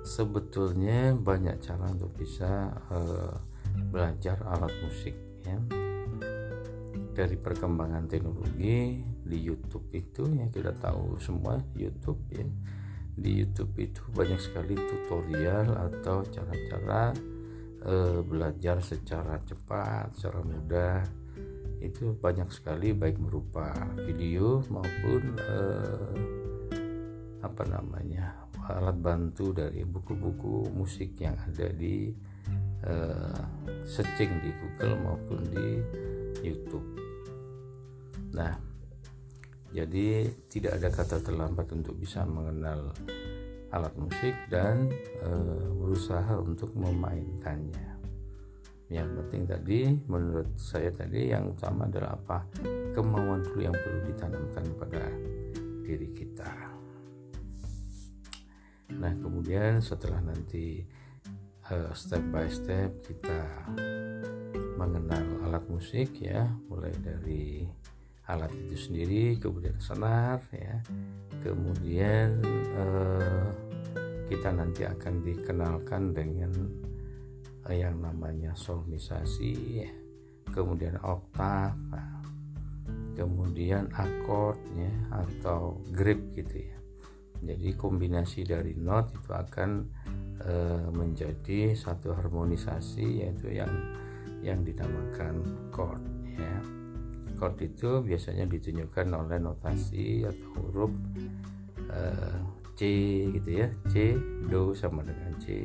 sebetulnya 0.00 1.12
banyak 1.12 1.60
cara 1.60 1.92
untuk 1.92 2.16
bisa 2.16 2.72
uh, 2.88 3.36
belajar 3.92 4.40
alat 4.48 4.72
musik 4.80 5.14
ya. 5.44 5.60
Dari 7.10 7.36
perkembangan 7.36 8.08
teknologi 8.08 9.04
di 9.04 9.38
YouTube 9.38 9.92
itu 9.92 10.24
ya 10.32 10.48
kita 10.48 10.72
tahu 10.80 11.20
semua 11.20 11.60
YouTube 11.76 12.20
ya. 12.32 12.48
Di 13.20 13.44
YouTube 13.44 13.76
itu 13.76 14.00
banyak 14.16 14.40
sekali 14.40 14.72
tutorial 14.72 15.76
atau 15.76 16.24
cara-cara 16.24 17.12
uh, 17.84 18.24
belajar 18.24 18.80
secara 18.80 19.36
cepat, 19.44 20.16
secara 20.16 20.40
mudah 20.40 21.19
itu 21.80 22.12
banyak 22.12 22.52
sekali 22.52 22.92
baik 22.92 23.16
berupa 23.16 23.72
video 24.04 24.60
maupun 24.68 25.22
eh, 25.40 26.14
apa 27.40 27.62
namanya 27.64 28.36
alat 28.68 29.00
bantu 29.00 29.50
dari 29.56 29.82
buku-buku 29.82 30.70
musik 30.76 31.16
yang 31.18 31.34
ada 31.40 31.72
di 31.72 32.12
eh, 32.84 33.42
searching 33.88 34.30
di 34.44 34.50
Google 34.54 34.94
maupun 35.00 35.40
di 35.50 35.68
YouTube. 36.44 36.86
Nah, 38.36 38.54
jadi 39.74 40.30
tidak 40.46 40.78
ada 40.78 40.88
kata 40.92 41.16
terlambat 41.24 41.66
untuk 41.74 41.98
bisa 41.98 42.22
mengenal 42.28 42.94
alat 43.72 43.94
musik 43.96 44.36
dan 44.52 44.92
eh, 45.24 45.66
berusaha 45.74 46.38
untuk 46.38 46.76
memainkannya 46.76 47.89
yang 48.90 49.06
penting 49.14 49.46
tadi 49.46 49.80
menurut 50.10 50.58
saya 50.58 50.90
tadi 50.90 51.30
yang 51.30 51.54
utama 51.54 51.86
adalah 51.86 52.18
apa? 52.18 52.42
Kemauan 52.90 53.46
dulu 53.46 53.62
yang 53.62 53.76
perlu 53.78 54.02
ditanamkan 54.02 54.66
pada 54.74 55.06
diri 55.86 56.10
kita. 56.10 56.50
Nah 58.98 59.14
kemudian 59.14 59.78
setelah 59.78 60.18
nanti 60.18 60.82
uh, 61.70 61.94
step 61.94 62.22
by 62.34 62.50
step 62.50 62.90
kita 63.06 63.46
mengenal 64.74 65.46
alat 65.46 65.62
musik 65.70 66.10
ya 66.18 66.50
mulai 66.66 66.90
dari 66.98 67.62
alat 68.26 68.50
itu 68.54 68.90
sendiri 68.90 69.38
kemudian 69.38 69.78
senar 69.78 70.42
ya 70.50 70.82
kemudian 71.46 72.42
uh, 72.74 73.50
kita 74.26 74.50
nanti 74.50 74.86
akan 74.86 75.14
dikenalkan 75.22 76.14
dengan 76.14 76.50
yang 77.72 77.98
namanya 78.02 78.52
solmisasi 78.54 79.86
kemudian 80.50 80.98
oktav 81.00 81.78
kemudian 83.20 83.90
akordnya 83.92 84.88
atau 85.12 85.76
grip 85.92 86.32
gitu 86.32 86.56
ya. 86.56 86.76
Jadi 87.40 87.72
kombinasi 87.76 88.44
dari 88.44 88.76
not 88.76 89.12
itu 89.12 89.32
akan 89.32 89.88
e, 90.40 90.52
menjadi 90.92 91.72
satu 91.72 92.12
harmonisasi 92.16 93.24
yaitu 93.24 93.52
yang 93.52 93.72
yang 94.40 94.60
dinamakan 94.64 95.40
chord 95.72 96.00
ya. 96.24 96.56
Chord 97.36 97.56
itu 97.60 98.04
biasanya 98.04 98.44
ditunjukkan 98.44 99.06
oleh 99.12 99.36
notasi 99.40 100.24
atau 100.24 100.48
huruf 100.60 100.92
e, 101.88 102.00
C 102.76 102.80
gitu 103.36 103.50
ya 103.52 103.68
C 103.92 104.16
do 104.48 104.72
sama 104.72 105.04
dengan 105.04 105.32
C 105.40 105.64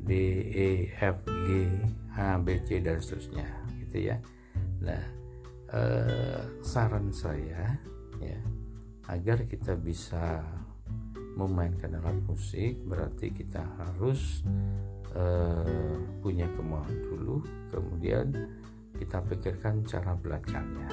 D 0.00 0.10
E 0.50 0.70
F 0.96 1.22
G 1.28 1.48
H 2.16 2.18
B 2.40 2.48
C 2.64 2.80
dan 2.80 2.98
seterusnya 2.98 3.46
gitu 3.84 4.10
ya. 4.12 4.16
Nah 4.80 5.02
eh, 5.70 6.40
saran 6.64 7.12
saya 7.12 7.76
ya 8.18 8.40
agar 9.10 9.44
kita 9.46 9.74
bisa 9.78 10.42
memainkan 11.38 11.94
alat 11.96 12.18
musik 12.26 12.80
berarti 12.84 13.30
kita 13.32 13.62
harus 13.78 14.42
eh, 15.14 15.96
punya 16.20 16.50
kemauan 16.58 16.96
dulu 17.06 17.42
kemudian 17.70 18.34
kita 18.98 19.22
pikirkan 19.24 19.86
cara 19.86 20.18
belajarnya 20.18 20.88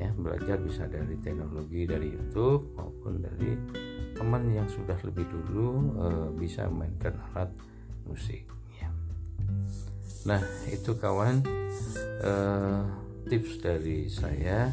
ya. 0.00 0.10
Belajar 0.16 0.58
bisa 0.58 0.88
dari 0.90 1.14
teknologi 1.20 1.86
dari 1.86 2.10
YouTube 2.10 2.74
maupun 2.74 3.22
dari 3.22 3.54
teman 4.14 4.46
yang 4.50 4.66
sudah 4.70 4.98
lebih 5.02 5.26
dulu 5.28 5.68
eh, 6.02 6.28
bisa 6.34 6.66
memainkan 6.70 7.14
alat 7.30 7.50
musik 8.06 8.44
ya. 8.78 8.88
Nah 10.28 10.42
itu 10.70 10.96
kawan 10.96 11.44
eh, 12.24 12.82
tips 13.28 13.52
dari 13.64 14.08
saya 14.12 14.72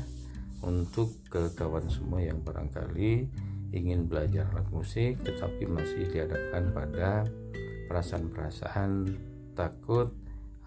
untuk 0.61 1.17
ke 1.31 1.51
kawan 1.57 1.89
semua 1.89 2.21
yang 2.21 2.43
barangkali 2.43 3.27
ingin 3.71 4.05
belajar 4.05 4.45
alat 4.51 4.67
musik 4.69 5.17
tetapi 5.23 5.63
masih 5.65 6.11
dihadapkan 6.11 6.69
pada 6.75 7.25
perasaan-perasaan 7.87 9.15
takut 9.55 10.11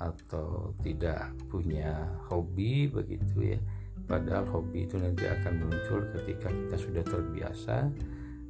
atau 0.01 0.75
tidak 0.83 1.31
punya 1.53 2.11
hobi 2.27 2.91
begitu 2.91 3.55
ya 3.55 3.61
padahal 4.05 4.45
hobi 4.51 4.85
itu 4.85 4.99
nanti 4.99 5.25
akan 5.25 5.65
muncul 5.65 6.03
ketika 6.13 6.51
kita 6.51 6.77
sudah 6.77 7.05
terbiasa 7.07 7.77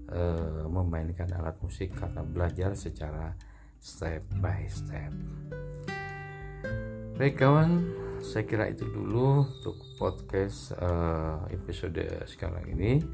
e, 0.09 0.23
memainkan 0.67 1.31
alat 1.37 1.55
musik 1.63 1.95
karena 1.95 2.25
belajar 2.25 2.75
secara 2.75 3.37
step 3.85 4.25
by 4.41 4.65
step. 4.73 5.13
Baik 7.21 7.37
kawan, 7.37 7.85
saya 8.25 8.49
kira 8.49 8.73
itu 8.73 8.89
dulu 8.89 9.45
untuk 9.45 9.77
podcast 10.01 10.73
uh, 10.81 11.45
episode 11.53 12.01
sekarang 12.25 12.65
ini 12.73 13.05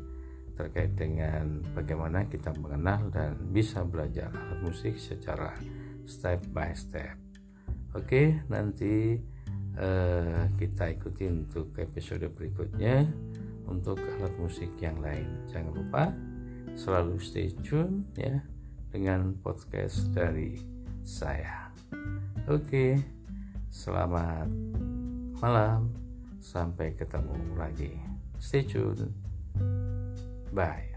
terkait 0.55 0.95
dengan 0.95 1.59
bagaimana 1.75 2.31
kita 2.31 2.55
mengenal 2.55 3.11
dan 3.11 3.35
bisa 3.51 3.83
belajar 3.83 4.31
alat 4.31 4.63
musik 4.63 4.95
secara 4.95 5.59
step 6.07 6.39
by 6.55 6.71
step. 6.71 7.19
Oke, 7.99 8.39
nanti 8.47 9.19
uh, 9.75 10.47
kita 10.55 10.95
ikuti 10.95 11.27
untuk 11.27 11.75
episode 11.83 12.31
berikutnya 12.31 13.11
untuk 13.67 13.99
alat 13.99 14.39
musik 14.39 14.71
yang 14.79 15.03
lain. 15.03 15.51
Jangan 15.51 15.75
lupa 15.75 16.15
selalu 16.79 17.19
stay 17.19 17.51
tune 17.59 18.07
ya 18.15 18.39
dengan 18.91 19.35
podcast 19.39 20.11
dari 20.11 20.59
saya. 21.07 21.71
Oke, 22.51 22.99
selamat 23.71 24.51
malam. 25.39 25.95
Sampai 26.43 26.93
ketemu 26.99 27.37
lagi. 27.55 27.95
Stay 28.43 28.67
tune. 28.67 29.15
Bye. 30.51 30.90